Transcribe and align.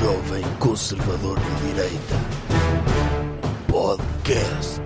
Jovem 0.00 0.42
Conservador 0.58 1.38
de 1.38 1.66
Direita. 1.66 2.14
Podcast. 3.70 4.80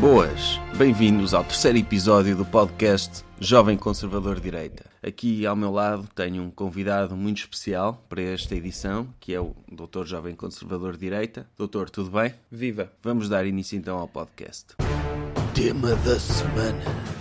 Boas, 0.00 0.58
bem-vindos 0.76 1.32
ao 1.32 1.44
terceiro 1.44 1.78
episódio 1.78 2.34
do 2.34 2.44
podcast 2.44 3.24
Jovem 3.38 3.76
Conservador 3.76 4.36
de 4.36 4.42
Direita. 4.42 4.86
Aqui 5.00 5.46
ao 5.46 5.54
meu 5.54 5.70
lado 5.70 6.08
tenho 6.16 6.42
um 6.42 6.50
convidado 6.50 7.16
muito 7.16 7.38
especial 7.38 8.04
para 8.08 8.22
esta 8.22 8.56
edição, 8.56 9.06
que 9.20 9.32
é 9.32 9.40
o 9.40 9.54
Dr. 9.70 10.06
Jovem 10.06 10.34
Conservador 10.34 10.94
de 10.94 10.98
Direita. 10.98 11.48
Doutor, 11.56 11.90
tudo 11.90 12.10
bem? 12.10 12.34
Viva! 12.50 12.90
Vamos 13.00 13.28
dar 13.28 13.46
início 13.46 13.78
então 13.78 13.98
ao 13.98 14.08
podcast. 14.08 14.74
Tema 15.54 15.94
da 15.94 16.18
semana. 16.18 17.20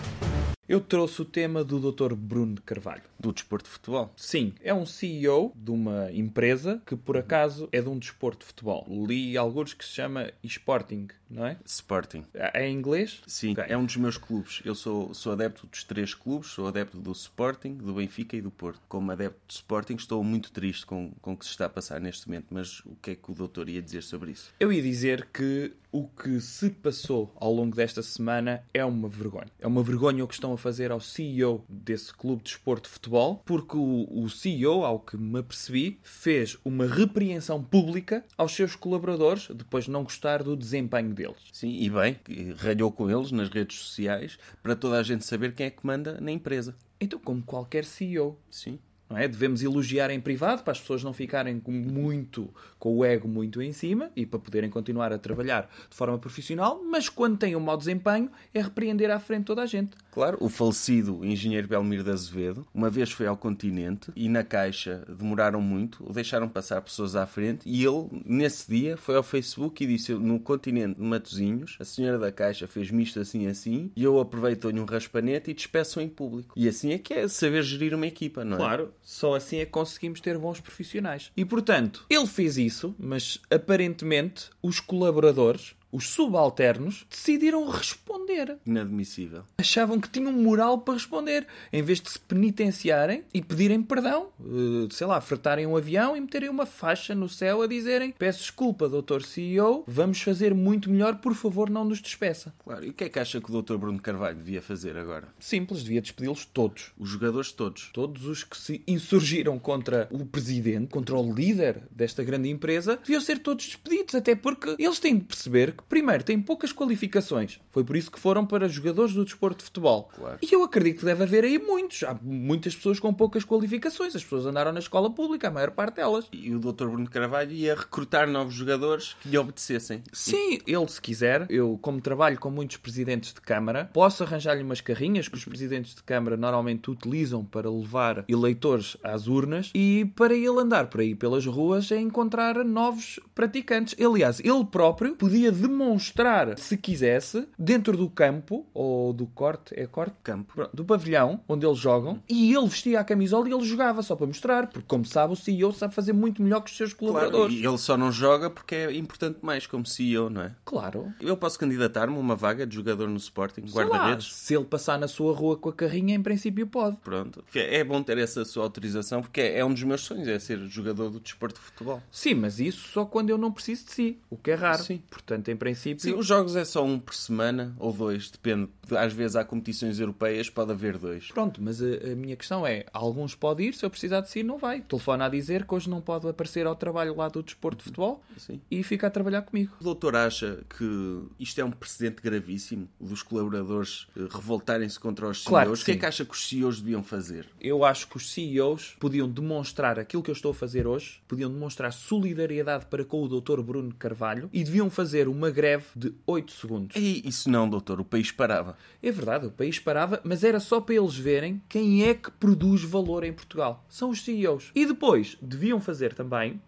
Eu 0.70 0.80
trouxe 0.80 1.24
o 1.24 1.26
tema 1.26 1.64
do 1.64 1.92
Dr. 1.92 2.14
Bruno 2.14 2.54
de 2.54 2.62
Carvalho. 2.62 3.02
Do 3.20 3.34
desporto 3.34 3.66
de 3.66 3.72
futebol. 3.72 4.12
Sim, 4.16 4.54
é 4.62 4.74
um 4.74 4.86
CEO 4.86 5.52
de 5.56 5.72
uma 5.72 6.12
empresa 6.12 6.82
que 6.86 6.96
por 6.96 7.18
acaso 7.18 7.68
é 7.72 7.82
de 7.82 7.90
um 7.90 7.98
desporto 8.00 8.40
de 8.40 8.46
futebol. 8.46 8.86
Li 8.90 9.38
alguns 9.38 9.74
que 9.74 9.84
se 9.84 9.92
chama 9.92 10.32
eSporting, 10.44 11.08
não 11.30 11.46
é? 11.46 11.58
Sporting. 11.66 12.24
É 12.34 12.68
em 12.68 12.74
inglês? 12.76 13.22
Sim, 13.28 13.52
Ok. 13.52 13.64
é 13.68 13.78
um 13.78 13.86
dos 13.86 13.98
meus 13.98 14.18
clubes. 14.18 14.62
Eu 14.64 14.74
sou, 14.74 15.14
sou 15.14 15.34
adepto 15.34 15.68
dos 15.68 15.84
três 15.84 16.14
clubes, 16.14 16.50
sou 16.52 16.68
adepto 16.68 16.98
do 16.98 17.12
Sporting, 17.12 17.74
do 17.76 17.94
Benfica 17.94 18.38
e 18.38 18.42
do 18.42 18.50
Porto. 18.52 18.80
Como 18.88 19.12
adepto 19.12 19.40
do 19.48 19.52
Sporting, 19.52 19.96
estou 19.96 20.24
muito 20.24 20.52
triste 20.52 20.86
com, 20.86 21.12
com 21.22 21.34
o 21.34 21.38
que 21.38 21.46
se 21.46 21.52
está 21.52 21.66
a 21.66 21.70
passar 21.70 22.00
neste 22.00 22.28
momento, 22.28 22.48
mas 22.52 22.80
o 22.86 22.96
que 23.02 23.12
é 23.12 23.16
que 23.16 23.32
o 23.32 23.36
doutor 23.36 23.68
ia 23.70 23.82
dizer 23.82 24.02
sobre 24.04 24.32
isso? 24.32 24.52
Eu 24.60 24.72
ia 24.72 24.82
dizer 24.82 25.28
que 25.34 25.74
o 25.92 26.08
que 26.08 26.40
se 26.40 26.70
passou 26.70 27.34
ao 27.36 27.52
longo 27.52 27.76
desta 27.76 28.04
semana 28.04 28.64
é 28.74 28.86
uma 28.86 29.10
vergonha. 29.10 29.48
É 29.60 29.66
uma 29.68 29.82
vergonha 29.82 30.24
o 30.24 30.28
que 30.28 30.36
estão 30.36 30.54
a 30.54 30.58
fazer 30.58 30.92
ao 30.92 31.00
CEO 31.02 31.66
desse 31.68 32.14
clube 32.14 32.44
de 32.44 32.52
desporto 32.52 32.88
de 32.88 32.94
futebol, 32.94 33.09
porque 33.46 33.78
o, 33.78 34.08
o 34.10 34.30
CEO, 34.30 34.84
ao 34.84 35.00
que 35.00 35.18
me 35.18 35.40
apercebi, 35.40 36.00
fez 36.04 36.58
uma 36.64 36.86
repreensão 36.86 37.64
pública 37.64 38.24
aos 38.38 38.54
seus 38.54 38.76
colaboradores 38.76 39.48
depois 39.54 39.86
de 39.86 39.92
não 39.92 40.04
gostar 40.04 40.44
do 40.44 40.56
desempenho 40.56 41.14
deles. 41.14 41.38
Sim, 41.52 41.78
e 41.80 41.90
bem, 41.90 42.20
ralhou 42.58 42.92
com 42.92 43.10
eles 43.10 43.32
nas 43.32 43.50
redes 43.50 43.78
sociais 43.80 44.38
para 44.62 44.76
toda 44.76 45.00
a 45.00 45.04
gente 45.04 45.26
saber 45.26 45.54
quem 45.54 45.68
é 45.68 45.70
que 45.70 45.86
manda 45.86 46.20
na 46.22 46.32
empresa. 46.32 46.76
Então, 47.02 47.20
como 47.20 47.42
qualquer 47.42 47.86
CEO, 47.86 48.38
Sim. 48.50 48.78
Não 49.10 49.18
é? 49.18 49.28
Devemos 49.28 49.64
elogiar 49.64 50.12
em 50.12 50.20
privado 50.20 50.64
para 50.64 50.72
as 50.72 50.80
pessoas 50.80 51.04
não 51.04 51.14
ficarem 51.14 51.60
com 51.60 51.72
muito 51.72 52.50
com 52.80 52.96
o 52.96 53.06
ego 53.06 53.28
muito 53.28 53.62
em 53.62 53.74
cima 53.74 54.10
e 54.16 54.26
para 54.26 54.40
poderem 54.40 54.70
continuar 54.70 55.12
a 55.12 55.18
trabalhar 55.18 55.70
de 55.90 55.96
forma 55.96 56.18
profissional, 56.18 56.82
mas 56.84 57.10
quando 57.10 57.38
têm 57.38 57.56
um 57.56 57.60
mau 57.60 57.76
desempenho 57.76 58.32
é 58.54 58.62
repreender 58.62 59.12
à 59.12 59.20
frente 59.20 59.46
toda 59.46 59.62
a 59.62 59.66
gente. 59.66 59.98
Claro, 60.12 60.38
o 60.40 60.50
falecido 60.50 61.24
engenheiro 61.26 61.68
Belmiro 61.68 62.04
de 62.04 62.10
Azevedo, 62.10 62.66
uma 62.74 62.90
vez 62.90 63.12
foi 63.12 63.28
ao 63.28 63.36
continente 63.36 64.12
e 64.16 64.30
na 64.30 64.44
caixa 64.44 65.04
demoraram 65.08 65.62
muito, 65.62 66.12
deixaram 66.12 66.48
passar 66.48 66.82
pessoas 66.82 67.16
à 67.16 67.26
frente 67.26 67.68
e 67.68 67.84
ele, 67.84 68.08
nesse 68.26 68.70
dia, 68.72 68.96
foi 68.96 69.16
ao 69.16 69.24
Facebook 69.24 69.84
e 69.84 69.88
disse: 69.88 70.14
No 70.14 70.40
continente 70.40 70.96
de 71.00 71.04
Matozinhos, 71.06 71.78
a 71.80 71.86
senhora 71.86 72.18
da 72.18 72.32
caixa 72.32 72.68
fez-me 72.68 73.04
isto 73.04 73.20
assim 73.20 73.48
assim 73.48 73.92
e 73.96 74.04
eu 74.04 74.20
aproveito-lhe 74.20 74.80
um 74.80 74.86
raspanete 74.86 75.52
e 75.52 75.54
despeço 75.54 76.00
em 76.00 76.08
público. 76.08 76.54
E 76.56 76.68
assim 76.68 76.94
é 76.94 76.98
que 76.98 77.14
é 77.14 77.28
saber 77.28 77.64
gerir 77.64 77.94
uma 77.94 78.08
equipa, 78.08 78.46
não 78.46 78.56
é? 78.56 78.60
Claro, 78.60 78.94
só 79.10 79.34
assim 79.34 79.58
é 79.58 79.66
que 79.66 79.72
conseguimos 79.72 80.22
ter 80.22 80.38
bons 80.38 80.60
profissionais. 80.60 81.32
E 81.36 81.44
portanto, 81.44 82.06
ele 82.08 82.28
fez 82.28 82.60
isso, 82.60 82.94
mas 83.00 83.40
aparentemente 83.50 84.52
os 84.62 84.80
colaboradores, 84.80 85.74
os 85.92 86.10
subalternos, 86.10 87.06
decidiram 87.10 87.68
responder. 87.70 88.58
Inadmissível. 88.66 89.44
achavam 89.58 90.00
que 90.00 90.10
tinham 90.10 90.32
moral 90.32 90.80
para 90.80 90.94
responder, 90.94 91.48
em 91.74 91.82
vez 91.82 92.00
de 92.00 92.12
se 92.12 92.20
penitenciarem 92.20 93.24
e 93.34 93.42
pedirem 93.42 93.82
perdão, 93.82 94.30
eh, 94.40 94.88
sei 94.92 95.08
lá, 95.08 95.20
fretarem 95.20 95.66
um 95.66 95.76
avião 95.76 96.16
e 96.16 96.22
meterem 96.22 96.50
uma 96.50 96.66
faixa 96.66 97.16
no 97.16 97.28
céu 97.28 97.62
a 97.62 97.68
dizerem: 97.68 98.14
Peço 98.18 98.40
desculpa, 98.40 98.88
doutor 98.88 99.24
CEO, 99.24 99.84
vamos 99.88 100.22
fazer 100.22 100.54
muito 100.54 100.90
melhor, 100.90 101.16
por 101.18 101.34
favor, 101.34 101.70
não 101.70 101.84
nos 101.84 102.02
despeça. 102.02 102.54
Claro, 102.64 102.86
e 102.86 102.90
o 102.90 102.94
que 102.94 103.06
é 103.06 103.10
que 103.10 103.20
acha 103.20 103.42
que 103.42 103.52
o 103.52 103.62
Dr. 103.62 103.78
Bruno 103.78 104.00
Carvalho 104.00 104.38
devia 104.38 104.62
fazer 104.62 104.98
agora? 104.98 105.28
Simples, 105.40 105.84
devia 105.84 106.02
despedi-los 106.02 106.46
todos. 106.46 106.92
Os 106.98 107.10
jogadores 107.10 107.52
todos. 107.52 107.90
Todos 107.94 108.26
os 108.26 108.44
que 108.44 108.58
se 108.58 108.84
insurgiram 108.88 109.58
contra 109.58 110.08
o 110.12 110.26
presidente, 110.26 110.88
contra 110.88 111.16
o 111.16 111.34
líder 111.34 111.82
desta 111.92 112.24
grande 112.24 112.50
empresa, 112.50 112.98
deviam 112.98 113.22
ser 113.22 113.40
todos 113.40 113.66
despedidos, 113.66 114.16
até 114.16 114.36
porque 114.36 114.76
eles 114.78 115.00
têm 115.00 115.18
de 115.18 115.26
perceber 115.26 115.76
que, 115.80 115.84
primeiro, 115.84 116.24
têm 116.24 116.42
poucas 116.42 116.74
qualificações. 116.74 117.60
Foi 117.72 117.84
por 117.84 117.96
isso 117.96 118.12
que 118.12 118.20
foram 118.20 118.46
para 118.46 118.68
jogadores 118.68 119.14
do 119.14 119.24
desporto 119.24 119.60
de 119.60 119.66
futebol. 119.66 120.10
Claro. 120.16 120.38
E 120.42 120.54
eu 120.54 120.64
acredito 120.64 121.00
que 121.00 121.06
deve 121.06 121.24
haver 121.24 121.44
aí 121.44 121.58
muitos. 121.58 122.04
Há 122.04 122.18
muitas 122.22 122.76
pessoas 122.76 123.00
com 123.00 123.14
poucas 123.14 123.46
qualificações. 123.46 124.16
As 124.16 124.24
pessoas 124.24 124.46
andaram 124.46 124.72
na 124.72 124.80
escola 124.80 125.10
pública, 125.10 125.48
a 125.48 125.52
maior 125.52 125.72
parte 125.72 125.96
delas. 125.96 126.28
E 126.32 126.54
o 126.54 126.60
Dr. 126.60 126.88
Bruno 126.88 127.10
Carvalho 127.10 127.52
ia 127.52 127.76
recrutar 127.76 128.28
novos 128.28 128.54
jogadores 128.54 129.16
que 129.22 129.30
lhe 129.30 129.38
obedecessem. 129.38 130.04
Sim, 130.12 130.60
ele 130.68 130.88
se 130.88 131.02
quiser, 131.02 131.46
eu 131.50 131.78
como 131.82 132.02
trabalho 132.02 132.40
com 132.40 132.50
muitos 132.50 132.78
presidentes 132.78 133.34
de 133.34 133.42
Câmara, 133.42 133.90
posso 133.94 134.24
arranjar-lhe 134.24 134.64
umas 134.64 134.82
carrinhas 134.82 135.28
que 135.28 135.36
os 135.36 135.46
presidentes 135.46 135.96
de 135.96 136.04
Câmara 136.04 136.36
normalmente 136.36 136.92
utilizam 136.92 137.44
para 137.46 137.70
levar 137.70 138.26
eleitores 138.28 138.98
às 139.04 139.28
urnas 139.28 139.72
e 139.74 140.12
para 140.16 140.34
ele 140.34 140.60
andar 140.60 140.88
por 140.88 141.02
aí 141.02 141.16
pelas 141.16 141.46
ruas 141.46 141.92
a 141.92 141.98
encontrar 141.98 142.64
novos 142.64 143.20
praticantes. 143.34 143.96
Aliás, 144.00 144.40
ele 144.40 144.66
próprio 144.66 145.16
podia 145.16 145.52
demonstrar, 145.70 146.58
se 146.58 146.78
quisesse, 146.78 147.48
dentro 147.58 147.96
do 147.98 148.10
campo 148.10 148.66
ou 148.74 149.14
do 149.14 149.26
corte, 149.28 149.74
é 149.80 149.86
corte? 149.88 150.16
Campo. 150.24 150.70
Do 150.74 150.84
pavilhão 150.86 151.42
onde 151.48 151.66
eles 151.66 151.78
jogam 151.78 152.22
e 152.30 152.54
ele 152.54 152.68
vestia 152.68 153.00
a 153.00 153.04
camisola 153.04 153.48
e 153.50 153.54
ele 153.54 153.64
jogava 153.64 154.02
só 154.02 154.16
para 154.16 154.28
mostrar, 154.28 154.68
porque 154.68 154.88
como 154.88 155.06
sabe, 155.06 155.34
o 155.34 155.36
CEO 155.36 155.72
sabe 155.72 155.94
fazer 155.94 156.14
muito 156.14 156.42
melhor 156.42 156.62
que 156.62 156.70
os 156.72 156.78
seus 156.78 156.94
Claro, 156.94 157.14
colaboradores. 157.14 157.56
e 157.56 157.66
ele 157.66 157.78
só 157.78 157.96
não 157.98 158.12
joga 158.12 158.50
porque 158.50 158.76
é 158.76 158.94
importante 158.96 159.40
mais 159.42 159.66
como 159.68 159.86
CEO, 159.86 160.30
não 160.30 160.42
é? 160.42 160.56
claro. 160.66 161.14
Eu 161.20 161.38
posso 161.38 161.58
candidatar-me 161.60 162.16
a 162.16 162.20
uma 162.20 162.36
vaga 162.36 162.66
de 162.66 162.76
jogador 162.76 163.08
no 163.08 163.18
Sporting, 163.18 163.62
guarda-redes. 163.72 164.34
se 164.34 164.56
ele 164.56 164.66
passar 164.66 164.98
na 165.00 165.08
sua 165.08 165.34
rua 165.34 165.56
com 165.58 165.70
a 165.70 165.74
carrinha, 165.74 166.16
em 166.16 166.22
princípio 166.22 166.66
pode. 166.68 166.98
Pronto. 166.98 167.44
É 167.54 167.84
bom 167.84 168.02
ter 168.02 168.18
essa 168.18 168.44
sua 168.46 168.64
autorização 168.64 169.22
porque 169.22 169.42
é 169.42 169.64
um 169.64 169.74
dos 169.74 169.84
meus 169.84 170.02
sonhos, 170.02 170.28
é 170.28 170.40
ser 170.40 170.58
jogador 170.68 171.10
do 171.10 171.20
desporto 171.20 171.60
de 171.60 171.66
futebol. 171.66 172.02
Sim, 172.12 172.36
mas 172.36 172.60
isso 172.60 172.88
só 172.90 173.06
quando 173.06 173.30
eu 173.30 173.38
não 173.38 173.52
preciso 173.52 173.86
de 173.86 173.92
si, 173.92 174.20
o 174.30 174.38
que 174.38 174.52
é 174.52 174.56
raro. 174.56 174.84
Sim. 174.84 175.02
Portanto, 175.10 175.50
em 175.50 175.56
princípio, 175.60 176.02
Sim, 176.02 176.14
os 176.14 176.26
jogos 176.26 176.56
é 176.56 176.66
só 176.66 176.84
um 176.84 176.98
por 176.98 177.14
semana 177.14 177.76
ou 177.78 177.94
dois, 177.94 178.32
depende. 178.32 178.70
Às 178.92 179.14
vezes 179.14 179.36
há 179.36 179.44
competições 179.44 180.00
europeias, 180.00 180.50
pode 180.50 180.72
haver 180.72 180.98
dois. 180.98 181.28
pronto. 181.28 181.62
Mas 181.62 181.82
a, 181.82 182.12
a 182.12 182.16
minha 182.16 182.36
questão 182.36 182.66
é: 182.66 182.86
alguns 182.92 183.36
pode 183.36 183.64
ir, 183.64 183.74
se 183.74 183.86
eu 183.86 183.90
precisar 183.90 184.22
de 184.22 184.30
si, 184.30 184.42
não 184.42 184.58
vai. 184.58 184.82
Telefona 184.82 185.26
a 185.26 185.30
dizer 185.30 185.66
que 185.66 185.76
hoje 185.76 185.90
não 185.90 186.02
pode 186.02 186.28
aparecer 186.28 186.66
ao 186.66 186.76
trabalho 186.76 187.16
lá 187.16 187.28
do 187.28 187.44
desporto 187.44 187.80
de 187.80 187.84
futebol 187.84 188.24
Sim. 188.38 188.60
e 188.72 188.82
fica 188.82 189.08
a 189.08 189.10
trabalhar 189.10 189.42
comigo. 189.44 189.74
O 189.80 189.84
doutor 189.84 190.16
acha 190.16 190.64
que 190.78 191.22
isto 191.40 191.60
é 191.60 191.64
um 191.64 191.72
precedente 191.72 192.22
gravíssimo 192.22 192.88
dos 193.00 193.22
colaboradores 193.22 194.08
eh, 194.18 194.22
revoltarem-se 194.32 195.00
contra 195.00 195.28
os 195.28 195.44
CEOs? 195.44 195.50
Claro 195.50 195.74
que 195.74 195.82
o 195.82 195.86
que 195.86 195.92
é 195.92 195.98
que 195.98 196.06
acha 196.06 196.26
que 196.26 196.34
os 196.34 196.48
CEOs 196.48 196.80
deviam 196.82 197.04
fazer? 197.04 197.48
Eu 197.60 197.84
acho 197.84 198.08
que 198.08 198.18
os 198.18 198.32
CEOs 198.32 198.96
podiam 199.00 199.30
demonstrar 199.30 200.00
aquilo 200.00 200.24
que 200.24 200.32
eu 200.32 200.34
estou 200.34 200.52
a 200.52 200.54
fazer 200.54 200.88
hoje, 200.88 201.22
podiam 201.28 201.52
demonstrar 201.52 201.92
solidariedade 201.92 202.86
para 202.86 203.04
com 203.04 203.22
o 203.24 203.28
Dr. 203.28 203.62
Bruno 203.62 203.94
Carvalho 203.94 204.50
e 204.54 204.64
deviam 204.64 204.90
fazer 204.90 205.28
uma 205.28 205.49
greve 205.52 205.86
de 205.96 206.14
8 206.26 206.52
segundos. 206.52 206.96
E 206.96 207.28
isso 207.28 207.50
não, 207.50 207.70
doutor, 207.70 208.00
o 208.00 208.06
país 208.06 208.32
parava. 208.32 208.78
É 209.02 209.12
verdade, 209.12 209.48
o 209.48 209.52
país 209.52 209.80
parava, 209.80 210.22
mas 210.24 210.44
era 210.44 210.60
só 210.60 210.80
para 210.80 210.96
eles 210.96 211.16
verem 211.16 211.62
quem 211.68 212.08
é 212.08 212.14
que 212.14 212.32
produz 212.32 212.84
valor 212.84 213.24
em 213.24 213.34
Portugal. 213.34 213.86
São 213.90 214.10
os 214.10 214.24
CEOs. 214.24 214.72
E 214.76 214.86
depois 214.86 215.38
deviam 215.42 215.80
fazer 215.80 216.14
também 216.14 216.62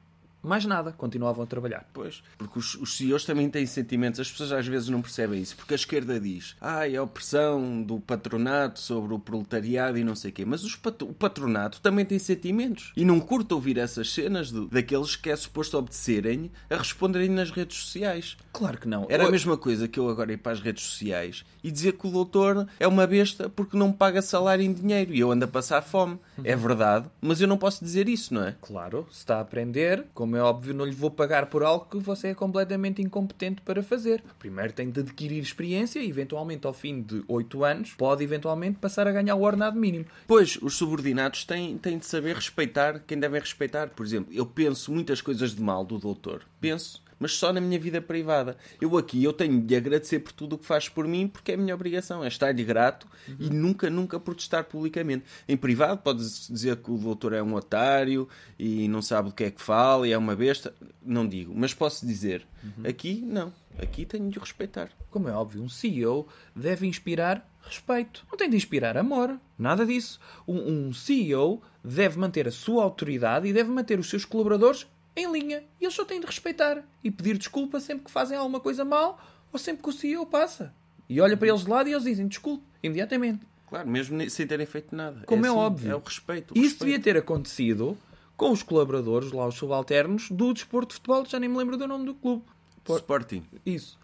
mais 0.44 0.66
nada, 0.66 0.92
continuavam 0.92 1.44
a 1.44 1.48
trabalhar. 1.48 1.86
Pois, 1.94 2.24
porque 2.38 2.58
os, 2.60 2.76
os 2.76 2.96
CEOs 2.98 3.26
também 3.26 3.50
têm 3.50 3.66
sentimentos, 3.66 4.20
as 4.20 4.30
pessoas 4.32 4.52
às 4.52 4.68
vezes 4.68 4.90
não 4.90 5.02
percebem 5.02 5.42
isso, 5.42 5.56
porque 5.56 5.74
a 5.74 5.76
esquerda 5.76 6.20
diz, 6.20 6.56
ah, 6.62 6.88
é 6.90 6.96
a 6.96 7.04
opressão 7.04 7.82
do 7.84 8.00
patronato 8.00 8.80
sobre 8.80 9.14
o 9.14 9.20
proletariado 9.20 9.98
e 9.98 10.04
não 10.04 10.16
sei 10.16 10.32
o 10.32 10.34
quê, 10.34 10.46
mas 10.46 10.76
pat- 10.76 11.02
o 11.04 11.14
patronato 11.14 11.80
também 11.82 12.06
tem 12.06 12.20
sentimentos 12.20 12.92
e 12.96 13.04
não 13.06 13.20
curto 13.20 13.54
ouvir 13.54 13.78
essas 13.78 14.12
cenas 14.12 14.52
de- 14.52 14.68
daqueles 14.70 15.16
que 15.16 15.30
é 15.30 15.36
suposto 15.36 15.78
obedecerem 15.78 16.52
a 16.70 16.78
responderem 16.78 17.30
nas 17.30 17.52
redes 17.52 17.78
sociais. 17.78 18.38
Claro 18.54 18.78
que 18.80 18.88
não. 18.88 19.06
Era 19.10 19.28
a 19.28 19.32
mesma 19.32 19.58
coisa 19.58 19.88
que 19.88 20.00
eu 20.00 20.10
agora 20.10 20.34
ir 20.34 20.38
para 20.38 20.52
as 20.52 20.60
redes 20.60 20.84
sociais 20.84 21.44
e 21.64 21.72
dizer 21.72 21.94
que 21.94 22.08
o 22.08 22.12
doutor 22.12 22.68
é 22.80 22.88
uma 22.88 23.06
besta 23.06 23.50
porque 23.50 23.78
não 23.78 23.90
me 23.90 23.94
paga 23.94 24.22
salário 24.22 24.64
em 24.64 24.74
dinheiro 24.74 25.14
e 25.14 25.20
eu 25.20 25.32
ando 25.32 25.46
a 25.46 25.48
passar 25.48 25.82
fome. 25.82 26.20
É 26.44 26.56
verdade, 26.56 27.08
mas 27.22 27.40
eu 27.42 27.48
não 27.48 27.58
posso 27.58 27.84
dizer 27.84 28.10
isso, 28.10 28.34
não 28.34 28.44
é? 28.44 28.56
Claro, 28.62 29.08
se 29.12 29.20
está 29.20 29.38
a 29.38 29.42
aprender, 29.42 30.06
como 30.14 30.31
é 30.38 30.42
óbvio, 30.42 30.74
não 30.74 30.86
lhe 30.86 30.92
vou 30.92 31.12
pagar 31.12 31.48
por 31.48 31.64
algo 31.64 31.86
que 31.86 31.98
você 31.98 32.30
é 32.30 32.34
completamente 32.34 33.02
incompetente 33.02 33.62
para 33.62 33.84
fazer. 33.84 34.24
Primeiro 34.40 34.74
tem 34.74 34.90
de 34.90 35.00
adquirir 35.00 35.42
experiência 35.42 36.00
e, 36.00 36.10
eventualmente, 36.10 36.68
ao 36.68 36.74
fim 36.74 37.02
de 37.02 37.24
8 37.28 37.64
anos, 37.64 37.94
pode 37.98 38.24
eventualmente 38.24 38.78
passar 38.80 39.08
a 39.08 39.12
ganhar 39.12 39.36
o 39.36 39.42
ordenado 39.42 39.80
mínimo. 39.80 40.06
Pois, 40.28 40.58
os 40.62 40.76
subordinados 40.76 41.46
têm, 41.46 41.78
têm 41.78 41.98
de 41.98 42.06
saber 42.06 42.36
respeitar 42.36 43.00
quem 43.06 43.20
devem 43.20 43.40
respeitar. 43.40 43.90
Por 43.90 44.06
exemplo, 44.06 44.34
eu 44.34 44.46
penso 44.46 44.92
muitas 44.92 45.22
coisas 45.22 45.56
de 45.56 45.62
mal 45.62 45.86
do 45.86 45.98
doutor. 45.98 46.44
Penso. 46.60 47.02
Mas 47.22 47.34
só 47.34 47.54
na 47.54 47.62
minha 47.62 47.80
vida 47.80 48.02
privada. 48.02 48.58
Eu 48.82 48.98
aqui, 48.98 49.24
eu 49.24 49.32
tenho 49.32 49.62
de 49.62 49.76
agradecer 49.76 50.20
por 50.20 50.32
tudo 50.32 50.56
o 50.56 50.58
que 50.58 50.66
faz 50.66 50.90
por 50.90 51.08
mim, 51.08 51.28
porque 51.28 51.52
é 51.52 51.54
a 51.54 51.58
minha 51.58 51.76
obrigação, 51.76 52.24
é 52.24 52.28
estar-lhe 52.28 52.64
grato 52.64 53.08
e 53.40 53.48
nunca, 53.48 53.92
nunca 53.92 54.20
protestar 54.20 54.64
publicamente. 54.64 55.24
Em 55.48 55.56
privado, 55.56 56.02
podes 56.02 56.48
dizer 56.48 56.78
que 56.78 56.90
o 56.90 56.98
doutor 56.98 57.34
é 57.34 57.44
um 57.44 57.54
otário 57.54 58.28
e 58.58 58.88
não 58.88 59.04
sabe 59.04 59.30
o 59.30 59.32
que 59.32 59.44
é 59.44 59.52
que 59.52 59.62
fala 59.62 60.08
e 60.08 60.12
é 60.12 60.18
uma 60.18 60.36
besta. 60.36 60.74
Não 61.06 61.28
digo, 61.28 61.54
mas 61.56 61.76
posso 61.76 62.08
dizer. 62.08 62.46
Aqui, 62.84 63.22
não. 63.24 63.54
Aqui 63.78 64.04
tenho 64.04 64.28
de 64.30 64.40
o 64.40 64.42
respeitar. 64.42 64.90
Como 65.12 65.30
é 65.30 65.32
óbvio, 65.32 65.62
um 65.62 65.70
CEO 65.70 66.28
deve 66.56 66.88
inspirar 66.88 67.48
respeito. 67.62 68.26
Não 68.32 68.38
tem 68.38 68.50
de 68.50 68.58
inspirar 68.58 68.98
amor. 68.98 69.40
Nada 69.60 69.86
disso. 69.86 70.20
Um, 70.48 70.88
um 70.88 70.94
CEO 70.94 71.62
deve 71.84 72.18
manter 72.18 72.48
a 72.48 72.52
sua 72.52 72.84
autoridade 72.84 73.48
e 73.48 73.54
deve 73.54 73.70
manter 73.70 74.00
os 74.00 74.10
seus 74.10 74.26
colaboradores 74.26 74.88
em 75.16 75.32
linha. 75.32 75.64
E 75.80 75.86
eles 75.86 75.94
só 75.96 76.06
têm 76.06 76.20
de 76.20 76.26
respeitar 76.26 76.84
e 77.04 77.10
pedir 77.12 77.38
desculpa 77.38 77.80
sempre 77.80 78.06
que 78.06 78.12
fazem 78.12 78.38
alguma 78.38 78.60
coisa 78.60 78.84
mal 78.86 79.20
ou 79.52 79.60
sempre 79.60 79.84
que 79.84 79.90
o 79.90 79.94
CEO 79.94 80.26
passa. 80.26 80.74
E 81.10 81.20
olha 81.20 81.36
para 81.36 81.48
eles 81.50 81.62
de 81.64 81.70
lado 81.70 81.90
e 81.90 81.92
eles 81.92 82.04
dizem 82.04 82.28
desculpe, 82.28 82.64
imediatamente. 82.82 83.46
Claro, 83.68 83.88
mesmo 83.90 84.30
sem 84.30 84.46
terem 84.48 84.66
feito 84.66 84.96
nada. 84.96 85.24
Como 85.26 85.46
é 85.46 85.50
assim, 85.50 85.58
óbvio. 85.58 85.92
É 85.92 85.96
o 85.96 86.00
respeito. 86.00 86.52
o 86.54 86.58
Isso 86.58 86.64
respeito. 86.70 86.86
devia 86.86 87.00
ter 87.02 87.18
acontecido 87.18 87.98
com 88.38 88.52
os 88.52 88.64
colaboradores, 88.64 89.32
lá 89.32 89.46
os 89.48 89.56
subalternos, 89.56 90.30
do 90.32 90.54
desporto 90.54 90.90
de 90.90 90.96
futebol, 90.96 91.26
já 91.26 91.40
nem 91.40 91.48
me 91.50 91.58
lembro 91.58 91.78
do 91.78 91.88
nome 91.88 92.06
do 92.06 92.14
clube. 92.16 92.44
Por- 92.84 92.98
Sporting. 92.98 93.44
Isso. 93.66 94.00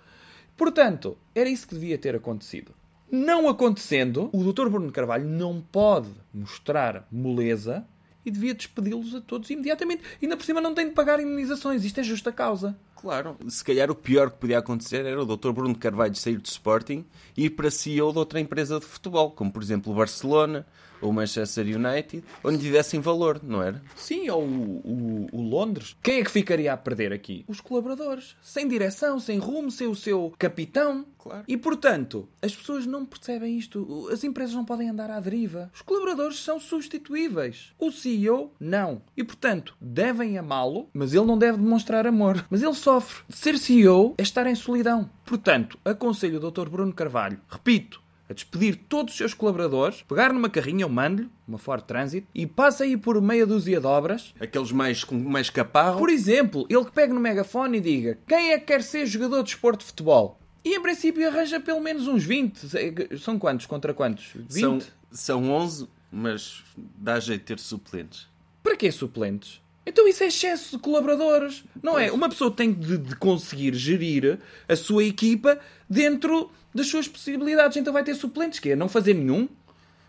Portanto, 0.56 1.18
era 1.36 1.50
isso 1.50 1.68
que 1.68 1.74
devia 1.76 1.98
ter 1.98 2.16
acontecido. 2.16 2.74
Não 3.12 3.48
acontecendo, 3.48 4.30
o 4.34 4.44
Dr. 4.52 4.70
Bruno 4.70 4.92
Carvalho 4.92 5.28
não 5.28 5.62
pode 5.62 6.10
mostrar 6.34 7.08
moleza 7.12 7.86
e 8.28 8.32
devia 8.32 8.54
despedi-los 8.54 9.16
a 9.16 9.22
todos 9.22 9.50
imediatamente. 9.50 10.04
Ainda 10.22 10.36
por 10.36 10.46
cima 10.46 10.60
não 10.60 10.74
tem 10.74 10.90
de 10.90 10.94
pagar 10.94 11.22
indenizações. 11.22 11.86
Isto 11.86 12.02
é 12.02 12.04
justa 12.04 12.30
causa. 12.30 12.78
Claro, 13.00 13.38
se 13.48 13.64
calhar 13.64 13.90
o 13.92 13.96
pior 13.96 14.32
que 14.32 14.38
podia 14.38 14.58
acontecer 14.60 15.06
era 15.06 15.22
o 15.22 15.26
Dr. 15.26 15.52
Bruno 15.52 15.76
Carvalho 15.78 16.16
sair 16.16 16.38
do 16.38 16.46
Sporting 16.46 17.06
e 17.36 17.46
ir 17.46 17.52
para 17.52 17.70
CEO 17.72 18.12
de 18.12 18.18
outra 18.18 18.40
empresa 18.40 18.80
de 18.80 18.86
futebol, 18.86 19.32
como 19.32 19.52
por 19.52 19.62
exemplo 19.62 19.92
o 19.94 19.96
Barcelona 19.96 20.66
ou 21.00 21.12
o 21.12 21.14
Manchester 21.14 21.64
United, 21.64 22.24
onde 22.44 22.58
lhe 22.66 22.72
dessem 22.72 23.00
valor, 23.00 23.40
não 23.44 23.62
era? 23.62 23.84
Sim, 23.96 24.28
ou 24.32 24.42
o, 24.44 24.82
o- 24.84 25.28
o 25.32 25.42
Londres. 25.44 25.96
Quem 26.02 26.22
é 26.22 26.24
que 26.24 26.32
ficaria 26.32 26.74
a 26.74 26.78
perder 26.78 27.14
aqui? 27.14 27.46
Os 27.48 27.62
colaboradores. 27.62 28.36
Sem 28.42 28.68
direção, 28.68 29.20
sem 29.20 29.38
rumo, 29.38 29.70
sem 29.70 29.86
o 29.88 29.94
seu 29.96 30.34
capitão. 30.40 31.06
Claro. 31.20 31.44
E 31.48 31.56
portanto, 31.56 32.28
as 32.42 32.56
pessoas 32.56 32.88
não 32.88 33.06
percebem 33.06 33.58
isto. 33.60 34.10
As 34.12 34.24
empresas 34.24 34.56
não 34.56 34.66
podem 34.66 34.90
andar 34.90 35.12
à 35.12 35.20
deriva. 35.20 35.70
Os 35.72 35.82
colaboradores 35.84 36.40
são 36.42 36.60
substituíveis. 36.60 37.74
O 37.78 37.92
CEO, 37.92 38.54
não. 38.60 39.02
E 39.16 39.24
portanto, 39.24 39.76
devem 39.80 40.38
amá-lo, 40.38 40.90
mas 40.94 41.14
ele 41.14 41.26
não 41.26 41.38
deve 41.38 41.58
demonstrar 41.60 42.08
amor. 42.08 42.44
Mas 42.50 42.64
ele 42.64 42.74
sofre. 42.88 43.22
Ser 43.28 43.58
CEO 43.58 44.16
é 44.18 44.22
estar 44.22 44.48
em 44.48 44.56
solidão. 44.56 45.10
Portanto, 45.26 45.78
aconselho 45.84 46.38
o 46.38 46.52
Dr. 46.52 46.70
Bruno 46.70 46.94
Carvalho, 46.94 47.38
repito, 47.50 48.02
a 48.30 48.34
despedir 48.34 48.78
todos 48.88 49.12
os 49.12 49.18
seus 49.18 49.34
colaboradores, 49.34 50.04
pegar 50.04 50.32
numa 50.32 50.50
carrinha, 50.50 50.86
eu 50.86 50.90
mando-lhe, 50.90 51.30
uma 51.46 51.58
Ford 51.58 51.84
Transit, 51.84 52.26
e 52.34 52.48
passa 52.48 52.86
aí 52.86 52.96
por 52.96 53.22
meia 53.22 53.46
dúzia 53.46 53.82
de 53.82 53.86
obras. 53.86 54.34
Aqueles 54.40 54.72
mais 54.72 55.04
com 55.04 55.16
mais 55.16 55.50
caparro. 55.50 56.00
Por 56.00 56.10
exemplo, 56.10 56.66
ele 56.70 56.86
que 56.86 56.92
pegue 56.92 57.12
no 57.12 57.20
megafone 57.20 57.78
e 57.78 57.82
diga 57.82 58.20
quem 58.26 58.54
é 58.54 58.58
que 58.58 58.68
quer 58.68 58.82
ser 58.82 59.06
jogador 59.06 59.44
de 59.44 59.50
esporte 59.50 59.80
de 59.82 59.88
futebol? 59.88 60.40
E 60.64 60.74
em 60.74 60.82
princípio 60.82 61.28
arranja 61.28 61.60
pelo 61.60 61.82
menos 61.82 62.08
uns 62.08 62.24
20. 62.24 63.18
São 63.20 63.38
quantos 63.38 63.66
contra 63.66 63.94
quantos? 63.94 64.32
20? 64.34 64.50
São, 64.50 64.80
são 65.12 65.52
11, 65.52 65.90
mas 66.10 66.64
dá 66.78 67.20
jeito 67.20 67.42
de 67.42 67.48
ter 67.48 67.60
suplentes. 67.60 68.30
Para 68.64 68.78
que 68.78 68.90
suplentes? 68.92 69.62
Então 69.90 70.06
isso 70.08 70.22
é 70.22 70.28
excesso 70.28 70.76
de 70.76 70.84
colaboradores. 70.84 71.64
Não 71.82 71.98
é? 71.98 72.12
Uma 72.12 72.28
pessoa 72.28 72.52
tem 72.52 72.74
de, 72.74 72.98
de 72.98 73.16
conseguir 73.16 73.74
gerir 73.74 74.38
a 74.68 74.76
sua 74.76 75.04
equipa 75.06 75.58
dentro 75.90 76.52
das 76.76 76.88
suas 76.88 77.08
possibilidades. 77.08 77.78
Então 77.78 77.94
vai 77.94 78.04
ter 78.04 78.14
suplentes, 78.14 78.60
que 78.60 78.72
é 78.72 78.76
não 78.76 78.90
fazer 78.90 79.14
nenhum. 79.14 79.48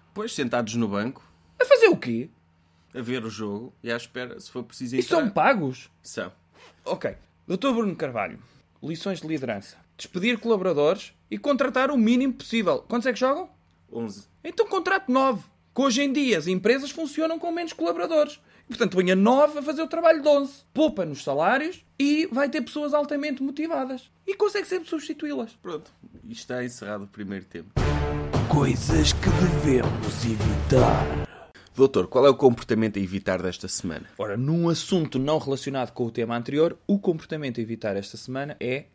Depois, 0.08 0.34
sentados 0.34 0.74
no 0.74 0.88
banco, 0.88 1.22
A 1.60 1.64
fazer 1.64 1.86
o 1.88 1.96
quê? 1.96 2.28
a 2.94 3.00
ver 3.00 3.24
o 3.24 3.30
jogo 3.30 3.72
e 3.84 3.92
à 3.92 3.96
espera, 3.96 4.40
se 4.40 4.50
for 4.50 4.64
preciso 4.64 4.96
E 4.96 4.98
entrar. 5.00 5.16
são 5.20 5.30
pagos? 5.30 5.88
São. 6.02 6.32
Ok. 6.84 7.14
Doutor 7.46 7.72
Bruno 7.74 7.94
Carvalho, 7.94 8.38
lições 8.82 9.20
de 9.20 9.28
liderança. 9.28 9.76
Despedir 9.96 10.38
colaboradores 10.38 11.12
e 11.30 11.38
contratar 11.38 11.90
o 11.92 11.96
mínimo 11.96 12.32
possível. 12.34 12.78
Quantos 12.88 13.06
é 13.06 13.12
que 13.12 13.20
jogam? 13.20 13.48
11. 13.92 14.26
Então 14.42 14.66
contrate 14.66 15.12
9. 15.12 15.44
Que 15.74 15.82
hoje 15.82 16.02
em 16.02 16.12
dia 16.12 16.36
as 16.38 16.46
empresas 16.48 16.90
funcionam 16.90 17.38
com 17.38 17.52
menos 17.52 17.72
colaboradores. 17.72 18.40
Portanto, 18.68 18.94
ponha 18.94 19.16
9 19.16 19.58
a 19.58 19.62
fazer 19.62 19.82
o 19.82 19.88
trabalho 19.88 20.20
de 20.22 20.28
11. 20.28 20.52
Poupa 20.74 21.04
nos 21.04 21.24
salários 21.24 21.84
e 21.98 22.26
vai 22.26 22.48
ter 22.48 22.60
pessoas 22.62 22.92
altamente 22.92 23.42
motivadas. 23.42 24.10
E 24.26 24.36
consegue 24.36 24.66
sempre 24.66 24.88
substituí-las. 24.88 25.52
Pronto, 25.62 25.90
está 26.28 26.62
encerrado 26.62 27.04
o 27.04 27.08
primeiro 27.08 27.46
tempo. 27.46 27.72
Coisas 28.48 29.12
que 29.14 29.30
devemos 29.30 30.24
evitar. 30.24 31.28
Doutor, 31.74 32.08
qual 32.08 32.26
é 32.26 32.28
o 32.28 32.34
comportamento 32.34 32.98
a 32.98 33.02
evitar 33.02 33.40
desta 33.40 33.68
semana? 33.68 34.06
Ora, 34.18 34.36
num 34.36 34.68
assunto 34.68 35.18
não 35.18 35.38
relacionado 35.38 35.92
com 35.92 36.04
o 36.04 36.10
tema 36.10 36.36
anterior, 36.36 36.76
o 36.86 36.98
comportamento 36.98 37.60
a 37.60 37.62
evitar 37.62 37.96
esta 37.96 38.16
semana 38.16 38.56
é 38.58 38.86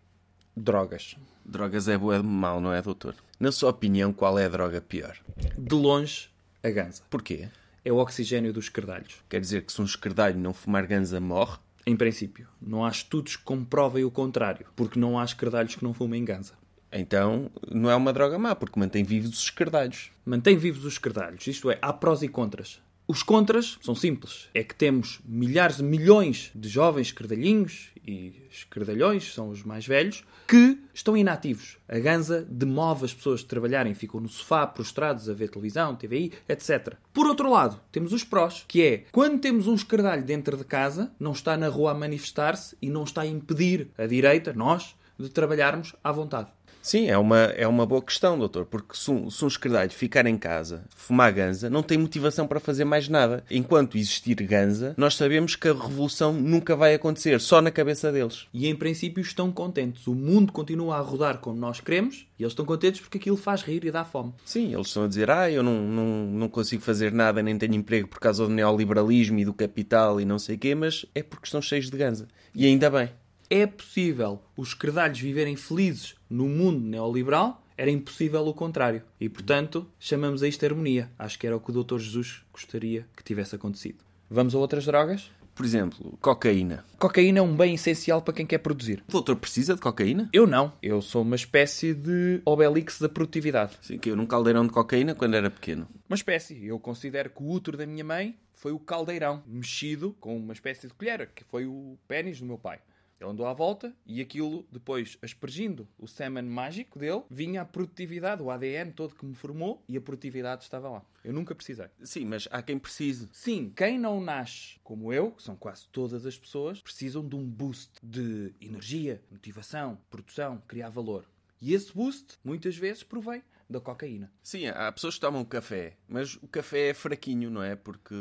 drogas. 0.55 1.15
Drogas 1.45 1.87
é 1.87 1.97
boa 1.97 2.19
de 2.19 2.25
mal, 2.25 2.61
não 2.61 2.73
é, 2.73 2.81
doutor? 2.81 3.15
Na 3.39 3.51
sua 3.51 3.69
opinião, 3.69 4.13
qual 4.13 4.37
é 4.37 4.45
a 4.45 4.49
droga 4.49 4.81
pior? 4.81 5.17
De 5.57 5.75
longe, 5.75 6.29
a 6.61 6.69
ganza. 6.69 7.01
Porquê? 7.09 7.49
É 7.85 7.91
o 7.91 7.97
oxigênio 7.97 8.53
dos 8.53 8.65
escardalhos. 8.65 9.21
Quer 9.27 9.41
dizer 9.41 9.63
que 9.63 9.73
se 9.73 9.81
um 9.81 9.85
esquerdalho 9.85 10.39
não 10.39 10.53
fumar 10.53 10.87
ganza 10.87 11.19
morre? 11.19 11.57
Em 11.85 11.97
princípio, 11.97 12.47
não 12.61 12.85
há 12.85 12.89
estudos 12.89 13.35
que 13.35 13.43
comprovem 13.43 14.05
o 14.05 14.11
contrário, 14.11 14.65
porque 14.73 14.97
não 14.97 15.19
há 15.19 15.25
escardalhos 15.25 15.75
que 15.75 15.83
não 15.83 15.93
fumem 15.93 16.23
ganza. 16.23 16.53
Então 16.89 17.51
não 17.69 17.89
é 17.89 17.95
uma 17.95 18.13
droga 18.13 18.39
má, 18.39 18.55
porque 18.55 18.79
mantém 18.79 19.03
vivos 19.03 19.31
os 19.31 19.43
esquerdalhos. 19.43 20.11
Mantém 20.25 20.55
vivos 20.55 20.85
os 20.85 20.93
escardalhos, 20.93 21.45
isto 21.45 21.69
é, 21.69 21.77
há 21.81 21.91
prós 21.91 22.21
e 22.21 22.29
contras. 22.29 22.81
Os 23.13 23.21
contras 23.21 23.77
são 23.79 23.93
simples. 23.93 24.49
É 24.55 24.63
que 24.63 24.73
temos 24.73 25.19
milhares 25.23 25.77
de 25.77 25.83
milhões 25.83 26.49
de 26.55 26.67
jovens 26.67 27.09
escardalhinhos 27.09 27.91
e 28.07 28.33
escardalhões, 28.49 29.35
são 29.35 29.49
os 29.49 29.61
mais 29.61 29.85
velhos, 29.85 30.23
que 30.47 30.79
estão 30.91 31.15
inativos. 31.15 31.77
A 31.87 31.99
ganza 31.99 32.41
demove 32.49 33.05
as 33.05 33.13
pessoas 33.13 33.41
de 33.41 33.45
trabalharem, 33.45 33.93
ficam 33.93 34.19
no 34.19 34.27
sofá, 34.27 34.65
prostrados 34.65 35.29
a 35.29 35.33
ver 35.35 35.49
televisão, 35.49 35.95
TVI, 35.95 36.33
etc. 36.49 36.95
Por 37.13 37.27
outro 37.27 37.51
lado, 37.51 37.79
temos 37.91 38.13
os 38.13 38.23
prós, 38.23 38.65
que 38.67 38.81
é 38.81 39.03
quando 39.11 39.39
temos 39.39 39.67
um 39.67 39.75
escardalho 39.75 40.23
dentro 40.23 40.57
de 40.57 40.63
casa, 40.63 41.11
não 41.19 41.33
está 41.33 41.55
na 41.55 41.67
rua 41.67 41.91
a 41.91 41.93
manifestar-se 41.93 42.75
e 42.81 42.89
não 42.89 43.03
está 43.03 43.21
a 43.21 43.27
impedir 43.27 43.89
a 43.95 44.07
direita, 44.07 44.53
nós, 44.53 44.95
de 45.19 45.29
trabalharmos 45.29 45.95
à 46.03 46.11
vontade. 46.11 46.49
Sim, 46.83 47.07
é 47.07 47.17
uma, 47.17 47.43
é 47.55 47.65
uma 47.65 47.85
boa 47.85 48.01
questão, 48.01 48.37
doutor, 48.37 48.65
porque 48.65 48.93
se 48.93 49.09
um, 49.09 49.29
se 49.29 49.43
um 49.45 49.47
esquerdalho 49.47 49.89
ficar 49.89 50.25
em 50.25 50.37
casa, 50.37 50.83
fumar 50.93 51.31
ganza, 51.31 51.69
não 51.69 51.81
tem 51.81 51.97
motivação 51.97 52.45
para 52.45 52.59
fazer 52.59 52.83
mais 52.83 53.07
nada. 53.07 53.41
Enquanto 53.49 53.97
existir 53.97 54.35
ganza, 54.35 54.93
nós 54.97 55.15
sabemos 55.15 55.55
que 55.55 55.69
a 55.69 55.73
revolução 55.73 56.33
nunca 56.33 56.75
vai 56.75 56.93
acontecer, 56.93 57.39
só 57.39 57.61
na 57.61 57.71
cabeça 57.71 58.11
deles. 58.11 58.47
E 58.53 58.67
em 58.67 58.75
princípio 58.75 59.21
estão 59.21 59.49
contentes. 59.49 60.07
O 60.07 60.13
mundo 60.13 60.51
continua 60.51 60.97
a 60.97 60.99
rodar 60.99 61.37
como 61.37 61.57
nós 61.57 61.79
queremos 61.79 62.27
e 62.37 62.43
eles 62.43 62.51
estão 62.51 62.65
contentes 62.65 62.99
porque 62.99 63.17
aquilo 63.17 63.37
faz 63.37 63.61
rir 63.61 63.85
e 63.85 63.91
dá 63.91 64.03
fome. 64.03 64.33
Sim, 64.43 64.73
eles 64.73 64.87
estão 64.87 65.05
a 65.05 65.07
dizer, 65.07 65.31
ah, 65.31 65.49
eu 65.49 65.63
não, 65.63 65.81
não, 65.81 66.25
não 66.25 66.49
consigo 66.49 66.83
fazer 66.83 67.13
nada, 67.13 67.41
nem 67.41 67.57
tenho 67.57 67.75
emprego 67.75 68.09
por 68.09 68.19
causa 68.19 68.45
do 68.45 68.51
neoliberalismo 68.51 69.39
e 69.39 69.45
do 69.45 69.53
capital 69.53 70.19
e 70.19 70.25
não 70.25 70.37
sei 70.37 70.57
o 70.57 70.59
quê, 70.59 70.75
mas 70.75 71.05
é 71.15 71.23
porque 71.23 71.45
estão 71.45 71.61
cheios 71.61 71.89
de 71.89 71.97
ganza. 71.97 72.27
E 72.53 72.65
ainda 72.65 72.89
bem. 72.89 73.09
É 73.49 73.67
possível 73.67 74.41
os 74.57 74.69
esquerdalhos 74.69 75.19
viverem 75.19 75.55
felizes 75.55 76.15
no 76.33 76.49
mundo 76.49 76.79
neoliberal, 76.79 77.63
era 77.77 77.91
impossível 77.91 78.41
o 78.47 78.53
contrário. 78.55 79.03
E, 79.19 79.29
portanto, 79.29 79.87
chamamos 79.99 80.41
a 80.41 80.47
isto 80.47 80.65
harmonia. 80.65 81.11
Acho 81.17 81.37
que 81.37 81.45
era 81.45 81.55
o 81.55 81.59
que 81.59 81.69
o 81.69 81.83
Dr. 81.83 81.99
Jesus 81.99 82.41
gostaria 82.51 83.05
que 83.15 83.23
tivesse 83.23 83.55
acontecido. 83.55 84.03
Vamos 84.29 84.55
a 84.55 84.57
outras 84.57 84.83
drogas? 84.83 85.29
Por 85.53 85.63
exemplo, 85.63 86.17
cocaína. 86.19 86.83
Cocaína 86.97 87.37
é 87.37 87.41
um 87.43 87.55
bem 87.55 87.75
essencial 87.75 88.19
para 88.23 88.33
quem 88.33 88.47
quer 88.47 88.57
produzir. 88.57 89.03
O 89.07 89.11
doutor 89.11 89.35
precisa 89.35 89.75
de 89.75 89.81
cocaína? 89.81 90.27
Eu 90.33 90.47
não. 90.47 90.73
Eu 90.81 91.03
sou 91.03 91.21
uma 91.21 91.35
espécie 91.35 91.93
de 91.93 92.41
Obelix 92.43 92.99
da 92.99 93.07
produtividade. 93.07 93.77
Sim, 93.79 93.99
que 93.99 94.09
eu 94.09 94.15
num 94.15 94.25
caldeirão 94.25 94.65
de 94.65 94.73
cocaína 94.73 95.13
quando 95.13 95.35
era 95.35 95.51
pequeno. 95.51 95.87
Uma 96.09 96.15
espécie. 96.15 96.65
Eu 96.65 96.79
considero 96.79 97.29
que 97.29 97.43
o 97.43 97.47
útero 97.47 97.77
da 97.77 97.85
minha 97.85 98.03
mãe 98.03 98.35
foi 98.55 98.71
o 98.71 98.79
caldeirão, 98.79 99.43
mexido 99.45 100.15
com 100.19 100.35
uma 100.35 100.53
espécie 100.53 100.87
de 100.87 100.93
colher, 100.95 101.29
que 101.35 101.43
foi 101.43 101.67
o 101.67 101.95
pênis 102.07 102.39
do 102.39 102.47
meu 102.47 102.57
pai. 102.57 102.79
Ele 103.19 103.29
andou 103.29 103.45
à 103.45 103.53
volta 103.53 103.95
e 104.05 104.21
aquilo, 104.21 104.67
depois, 104.71 105.17
aspergindo 105.21 105.87
o 105.97 106.07
semen 106.07 106.43
mágico 106.43 106.99
dele, 106.99 107.23
vinha 107.29 107.61
a 107.61 107.65
produtividade, 107.65 108.41
o 108.41 108.51
ADN 108.51 108.91
todo 108.91 109.15
que 109.15 109.25
me 109.25 109.35
formou 109.35 109.83
e 109.87 109.97
a 109.97 110.01
produtividade 110.01 110.63
estava 110.63 110.89
lá. 110.89 111.05
Eu 111.23 111.31
nunca 111.31 111.55
precisei. 111.55 111.87
Sim, 112.03 112.25
mas 112.25 112.47
há 112.51 112.61
quem 112.61 112.77
precise. 112.77 113.29
Sim, 113.31 113.71
quem 113.75 113.97
não 113.97 114.19
nasce 114.19 114.79
como 114.83 115.13
eu, 115.13 115.31
que 115.31 115.43
são 115.43 115.55
quase 115.55 115.87
todas 115.87 116.25
as 116.25 116.37
pessoas, 116.37 116.81
precisam 116.81 117.27
de 117.27 117.35
um 117.35 117.49
boost 117.49 117.91
de 118.03 118.53
energia, 118.59 119.23
motivação, 119.31 119.97
produção, 120.09 120.61
criar 120.67 120.89
valor. 120.89 121.25
E 121.61 121.73
esse 121.73 121.93
boost, 121.93 122.37
muitas 122.43 122.75
vezes, 122.75 123.03
provém 123.03 123.41
da 123.69 123.79
cocaína. 123.79 124.31
Sim, 124.43 124.67
há 124.67 124.91
pessoas 124.91 125.15
que 125.15 125.21
tomam 125.21 125.45
café, 125.45 125.97
mas 126.07 126.35
o 126.35 126.47
café 126.47 126.89
é 126.89 126.93
fraquinho, 126.93 127.49
não 127.49 127.63
é? 127.63 127.75
Porque. 127.75 128.15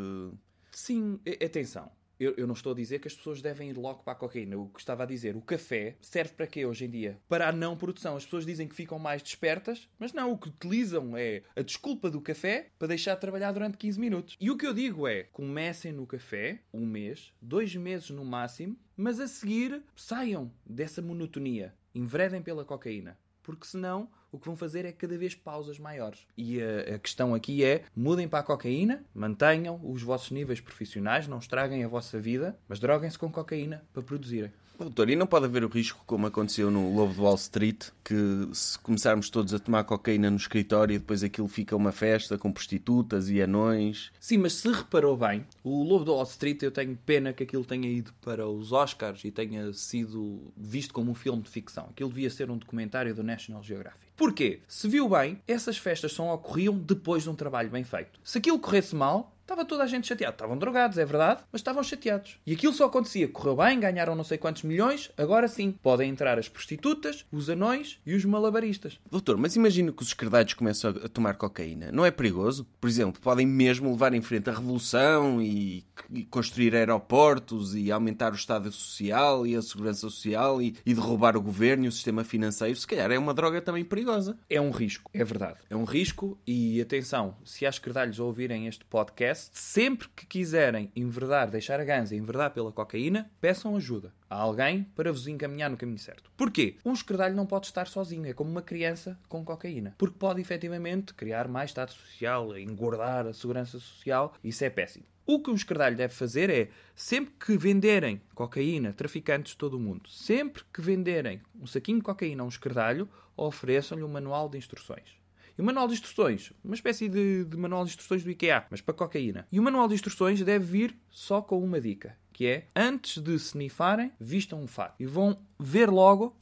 Sim, 0.71 1.21
atenção. 1.45 1.91
Eu, 2.23 2.35
eu 2.37 2.47
não 2.47 2.55
estou 2.55 2.73
a 2.73 2.77
dizer 2.77 3.01
que 3.01 3.09
as 3.09 3.15
pessoas 3.15 3.43
devem 3.43 3.71
ir 3.71 3.77
logo 3.77 4.05
para 4.05 4.13
a 4.13 4.17
cocaína. 4.17 4.57
O 4.57 4.69
que 4.69 4.79
estava 4.79 5.03
a 5.03 5.07
dizer, 5.07 5.35
o 5.35 5.41
café 5.41 5.97
serve 6.01 6.35
para 6.35 6.47
quê 6.47 6.65
hoje 6.65 6.85
em 6.85 6.91
dia? 6.91 7.19
Para 7.29 7.49
a 7.49 7.53
não 7.53 7.77
produção. 7.77 8.17
As 8.17 8.25
pessoas 8.25 8.47
dizem 8.47 8.69
que 8.69 8.77
ficam 8.77 8.97
mais 8.97 9.21
despertas, 9.21 9.89
mas 9.99 10.13
não, 10.13 10.31
o 10.31 10.39
que 10.39 10.49
utilizam 10.49 11.17
é 11.17 11.43
a 11.57 11.63
desculpa 11.63 12.09
do 12.09 12.21
café 12.21 12.69
para 12.79 12.87
deixar 12.87 13.17
de 13.17 13.21
trabalhar 13.21 13.51
durante 13.51 13.77
15 13.77 13.99
minutos. 13.99 14.37
E 14.41 14.53
o 14.53 14.57
que 14.57 14.65
eu 14.65 14.73
digo 14.73 15.09
é, 15.09 15.25
comecem 15.25 15.91
no 15.91 16.07
café, 16.07 16.61
um 16.73 16.87
mês, 16.87 17.33
dois 17.41 17.75
meses 17.75 18.11
no 18.11 18.25
máximo, 18.25 18.77
mas 18.97 19.19
a 19.19 19.27
seguir 19.27 19.83
saiam 19.97 20.53
dessa 20.65 21.03
monotonia. 21.03 21.75
Enveredem 21.93 22.41
pela 22.41 22.65
cocaína. 22.65 23.19
Porque 23.43 23.67
senão 23.67 24.09
o 24.33 24.39
que 24.39 24.47
vão 24.47 24.57
fazer 24.57 24.85
é 24.87 24.91
cada 24.91 25.17
vez 25.17 25.35
pausas 25.35 25.79
maiores. 25.79 26.27
E 26.37 26.61
a, 26.61 26.95
a, 26.95 26.99
questão 26.99 27.35
aqui 27.35 27.63
é: 27.63 27.85
mudem 27.95 28.27
para 28.27 28.39
a 28.41 28.43
cocaína, 28.43 29.05
mantenham 29.15 29.79
os 29.85 30.03
vossos 30.03 30.31
níveis 30.31 30.61
profissionais, 30.61 31.29
não 31.29 31.39
estraguem 31.39 31.85
a 31.85 31.89
vossa 31.89 32.19
vida, 32.19 32.59
mas 32.67 32.81
droguem-se 32.81 33.19
com 33.19 33.31
cocaína 33.31 33.85
para 33.93 34.03
produzirem. 34.03 34.51
Doutor, 34.83 35.11
e 35.11 35.17
não 35.17 35.27
pode 35.27 35.45
haver 35.45 35.65
o 35.65 35.69
risco, 35.69 36.03
como 36.07 36.27
aconteceu 36.27 36.71
no 36.71 36.95
Lobo 36.95 37.15
de 37.15 37.21
Wall 37.21 37.37
Street, 37.37 37.89
que 38.05 38.49
se 38.53 38.79
começarmos 38.81 39.31
todos 39.31 39.55
a 39.55 39.59
tomar 39.59 39.85
cocaína 39.85 40.31
no 40.31 40.37
escritório 40.37 40.95
e 40.95 40.99
depois 40.99 41.23
aquilo 41.23 41.47
fica 41.47 41.77
uma 41.77 41.93
festa 41.93 42.37
com 42.37 42.51
prostitutas 42.51 43.29
e 43.29 43.41
anões? 43.41 44.11
Sim, 44.19 44.39
mas 44.39 44.55
se 44.55 44.71
reparou 44.71 45.17
bem, 45.17 45.47
o 45.63 45.83
Lobo 45.85 46.05
de 46.05 46.11
Wall 46.11 46.25
Street 46.25 46.63
eu 46.63 46.71
tenho 46.71 46.99
pena 47.07 47.33
que 47.33 47.45
aquilo 47.45 47.65
tenha 47.65 47.89
ido 47.89 48.13
para 48.21 48.47
os 48.49 48.73
Oscars 48.73 49.25
e 49.25 49.31
tenha 49.31 49.73
sido 49.73 50.53
visto 50.57 50.93
como 50.93 51.11
um 51.13 51.15
filme 51.15 51.43
de 51.43 51.51
ficção. 51.51 51.87
Aquilo 51.91 52.11
devia 52.11 52.31
ser 52.31 52.51
um 52.51 52.59
documentário 52.59 53.15
do 53.15 53.23
National 53.23 53.63
Geographic. 53.63 54.13
Porquê? 54.17 54.61
Se 54.69 54.89
viu 54.89 55.09
bem, 55.09 55.41
essas 55.47 55.79
festas 55.79 56.13
só 56.13 56.35
ocorriam 56.35 56.77
depois 56.77 57.23
de 57.23 57.31
um 57.31 57.35
trabalho 57.35 57.71
bem 57.71 57.85
feito. 57.85 58.21
Se 58.23 58.39
aquilo 58.39 58.59
corresse 58.59 58.95
mal, 58.95 59.35
Estava 59.53 59.69
toda 59.69 59.83
a 59.83 59.87
gente 59.87 60.07
chateada. 60.07 60.33
Estavam 60.33 60.57
drogados, 60.57 60.97
é 60.97 61.05
verdade, 61.05 61.43
mas 61.53 61.61
estavam 61.61 61.83
chateados. 61.83 62.39
E 62.47 62.55
aquilo 62.55 62.73
só 62.73 62.87
acontecia. 62.87 63.29
Correu 63.29 63.57
bem, 63.57 63.79
ganharam 63.79 64.15
não 64.15 64.25
sei 64.25 64.39
quantos 64.39 64.63
milhões, 64.63 65.11
agora 65.15 65.47
sim. 65.47 65.73
Podem 65.83 66.09
entrar 66.09 66.39
as 66.39 66.49
prostitutas, 66.49 67.27
os 67.31 67.51
anões 67.51 68.01
e 68.07 68.15
os 68.15 68.25
malabaristas. 68.25 68.99
Doutor, 69.11 69.37
mas 69.37 69.55
imagino 69.55 69.93
que 69.93 70.01
os 70.01 70.09
esquerdalhos 70.09 70.55
começam 70.55 70.95
a 71.05 71.07
tomar 71.07 71.35
cocaína. 71.35 71.93
Não 71.93 72.07
é 72.07 72.11
perigoso? 72.11 72.67
Por 72.81 72.89
exemplo, 72.89 73.21
podem 73.21 73.47
mesmo 73.47 73.91
levar 73.91 74.15
em 74.15 74.23
frente 74.23 74.49
a 74.49 74.55
revolução 74.55 75.43
e, 75.43 75.85
e 76.11 76.25
construir 76.25 76.75
aeroportos 76.75 77.75
e 77.75 77.93
aumentar 77.93 78.33
o 78.33 78.37
Estado 78.37 78.73
Social 78.73 79.47
e 79.47 79.55
a 79.55 79.61
Segurança 79.61 80.01
Social 80.01 80.63
e, 80.63 80.75
e 80.87 80.95
derrubar 80.95 81.37
o 81.37 81.43
governo 81.43 81.85
e 81.85 81.89
o 81.89 81.93
sistema 81.93 82.25
financeiro. 82.25 82.75
Se 82.75 82.87
calhar 82.87 83.13
é 83.13 83.19
uma 83.19 83.35
droga 83.35 83.61
também 83.61 83.85
perigosa. 83.85 84.35
É 84.49 84.59
um 84.59 84.71
risco, 84.71 85.11
é 85.13 85.23
verdade. 85.23 85.59
É 85.69 85.77
um 85.77 85.85
risco 85.85 86.39
e 86.47 86.81
atenção, 86.81 87.37
se 87.45 87.67
há 87.67 87.69
esquerdalhos 87.69 88.19
a 88.19 88.25
ouvirem 88.25 88.67
este 88.67 88.87
podcast, 88.87 89.42
sempre 89.53 90.09
que 90.09 90.27
quiserem 90.27 90.91
enverdar, 90.95 91.51
deixar 91.51 91.81
a 91.81 91.85
ganza 91.85 92.15
enverdar 92.15 92.53
pela 92.53 92.73
cocaína, 92.73 93.31
peçam 93.41 93.77
ajuda 93.77 94.13
a 94.29 94.37
alguém 94.37 94.85
para 94.95 95.13
vos 95.13 95.27
encaminhar 95.27 95.71
no 95.71 95.77
caminho 95.77 95.99
certo. 95.99 96.31
Porquê? 96.37 96.77
Um 96.85 96.93
esquerdalho 96.93 97.35
não 97.35 97.47
pode 97.47 97.67
estar 97.67 97.87
sozinho, 97.87 98.27
é 98.27 98.33
como 98.33 98.51
uma 98.51 98.63
criança 98.63 99.19
com 99.29 99.45
cocaína. 99.45 99.95
Porque 99.99 100.19
pode 100.19 100.41
efetivamente 100.41 101.15
criar 101.15 101.49
mais 101.49 101.71
estado 101.71 101.93
social, 101.93 102.57
engordar 102.57 103.27
a 103.27 103.33
segurança 103.33 103.79
social, 103.79 104.35
isso 104.43 104.65
é 104.65 104.71
péssimo. 104.71 105.05
O 105.25 105.41
que 105.41 105.51
um 105.51 105.55
esquerdalho 105.55 105.97
deve 105.97 106.13
fazer 106.13 106.51
é, 106.51 106.69
sempre 106.97 107.33
que 107.39 107.57
venderem 107.57 108.21
cocaína, 108.35 108.93
traficantes 108.93 109.53
de 109.53 109.59
todo 109.59 109.75
o 109.75 109.81
mundo, 109.81 110.09
sempre 110.09 110.65
que 110.73 110.81
venderem 110.81 111.41
um 111.61 111.67
saquinho 111.67 111.99
de 111.99 112.05
cocaína 112.05 112.43
a 112.43 112.47
um 112.47 112.49
esquerdalho, 112.49 113.09
ofereçam-lhe 113.37 114.03
um 114.03 114.09
manual 114.09 114.49
de 114.49 114.59
instruções. 114.59 115.22
O 115.63 115.65
manual 115.65 115.87
de 115.87 115.95
instruções, 115.95 116.53
uma 116.65 116.75
espécie 116.75 117.09
de, 117.09 117.45
de, 117.45 117.57
manual 117.57 117.85
de 117.85 117.91
instruções 117.91 118.25
do 118.25 118.31
IKEA, 118.33 118.67
mas 118.69 118.81
para 118.81 118.93
cocaína. 118.93 119.47
E 119.53 119.61
o 119.61 119.63
manual 119.63 119.87
de 119.87 119.95
instruções 119.95 120.43
deve 120.43 120.65
vir 120.65 120.97
só 121.09 121.41
com 121.41 121.63
uma 121.63 121.81
dica, 121.81 122.19
que 122.33 122.49
é, 122.49 122.67
antes 122.75 123.23
de 123.23 123.39
se 123.39 123.57
nifarem, 123.57 124.11
vistam 124.19 124.61
um 124.61 124.67
fato. 124.67 124.97
E 124.99 125.07
vão 125.07 125.39
ver 125.61 125.89
logo, 125.89 126.37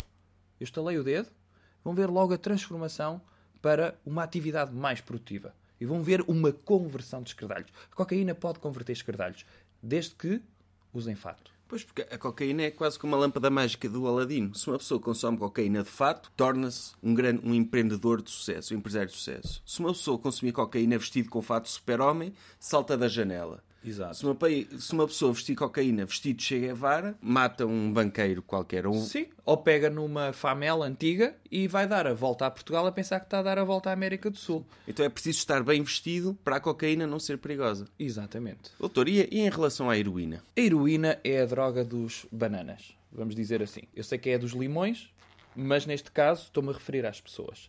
eu 0.59 0.65
estalei 0.65 0.97
o 0.97 1.05
dedo, 1.05 1.29
vão 1.85 1.93
ver 1.93 2.07
logo 2.07 2.33
a 2.33 2.39
transformação 2.39 3.21
para 3.61 3.95
uma 4.07 4.23
atividade 4.23 4.75
mais 4.75 5.03
produtiva. 5.03 5.55
E 5.79 5.85
vão 5.85 6.03
ver 6.03 6.25
uma 6.27 6.51
conversão 6.51 7.21
de 7.23 7.29
esquerdalhos. 7.29 7.71
A 7.93 7.95
cocaína 7.95 8.35
pode 8.35 8.59
converter 8.59 8.93
esquerdalhos, 8.93 9.45
desde 9.83 10.15
que 10.15 10.41
usem 10.95 11.15
fato. 11.15 11.50
Pois, 11.71 11.85
porque 11.85 12.03
a 12.03 12.19
cocaína 12.19 12.63
é 12.65 12.71
quase 12.73 12.99
como 12.99 13.15
a 13.15 13.19
lâmpada 13.21 13.49
mágica 13.49 13.89
do 13.89 14.05
Aladino. 14.05 14.53
Se 14.57 14.67
uma 14.67 14.77
pessoa 14.77 15.01
consome 15.01 15.39
cocaína 15.39 15.85
de 15.85 15.89
fato, 15.89 16.29
torna-se 16.37 16.95
um, 17.01 17.15
grande, 17.15 17.47
um 17.47 17.55
empreendedor 17.55 18.21
de 18.21 18.29
sucesso, 18.29 18.75
um 18.75 18.79
empresário 18.79 19.09
de 19.09 19.15
sucesso. 19.15 19.63
Se 19.65 19.79
uma 19.79 19.93
pessoa 19.93 20.19
consumir 20.19 20.51
cocaína 20.51 20.99
vestido 20.99 21.31
com 21.31 21.41
fato 21.41 21.69
super-homem, 21.69 22.35
salta 22.59 22.99
da 22.99 23.07
janela. 23.07 23.63
Exato. 23.85 24.15
Se 24.15 24.25
uma, 24.25 24.37
se 24.79 24.93
uma 24.93 25.07
pessoa 25.07 25.33
vestir 25.33 25.55
cocaína 25.55 26.05
vestido 26.05 26.37
de 26.37 26.45
Che 26.45 26.59
Guevara, 26.59 27.17
mata 27.21 27.67
um 27.67 27.93
banqueiro 27.93 28.43
qualquer. 28.43 28.87
Um... 28.87 29.01
Sim, 29.01 29.27
ou 29.45 29.57
pega 29.57 29.89
numa 29.89 30.33
famela 30.33 30.87
antiga 30.87 31.35
e 31.51 31.67
vai 31.67 31.87
dar 31.87 32.07
a 32.07 32.15
volta 32.15 32.47
a 32.47 32.51
Portugal 32.51 32.87
a 32.87 32.93
pensar 32.93 33.21
que 33.21 33.27
está 33.27 33.39
a 33.39 33.43
dar 33.43 33.59
a 33.59 33.65
volta 33.65 33.91
à 33.91 33.93
América 33.93 34.31
do 34.31 34.39
Sul. 34.39 34.65
Então 34.87 35.05
é 35.05 35.09
preciso 35.09 35.39
estar 35.39 35.63
bem 35.63 35.83
vestido 35.83 36.39
para 36.45 36.57
a 36.57 36.61
cocaína 36.61 37.07
não 37.07 37.19
ser 37.19 37.39
perigosa. 37.39 37.87
Exatamente. 37.99 38.71
Doutor, 38.79 39.09
e, 39.09 39.27
e 39.31 39.41
em 39.41 39.51
relação 39.51 39.89
à 39.89 39.99
heroína? 39.99 40.43
A 40.57 40.61
heroína 40.61 41.19
é 41.25 41.41
a 41.41 41.47
droga 41.47 41.85
dos 41.85 42.27
bananas, 42.31 42.95
vamos 43.11 43.35
dizer 43.35 43.63
assim. 43.63 43.83
Eu 43.95 44.05
sei 44.05 44.19
que 44.19 44.31
é 44.31 44.39
dos 44.39 44.53
limões, 44.53 45.11
mas 45.57 45.87
neste 45.87 46.11
caso 46.11 46.45
estou-me 46.45 46.71
a 46.71 46.73
referir 46.73 47.07
às 47.07 47.21
pessoas 47.21 47.69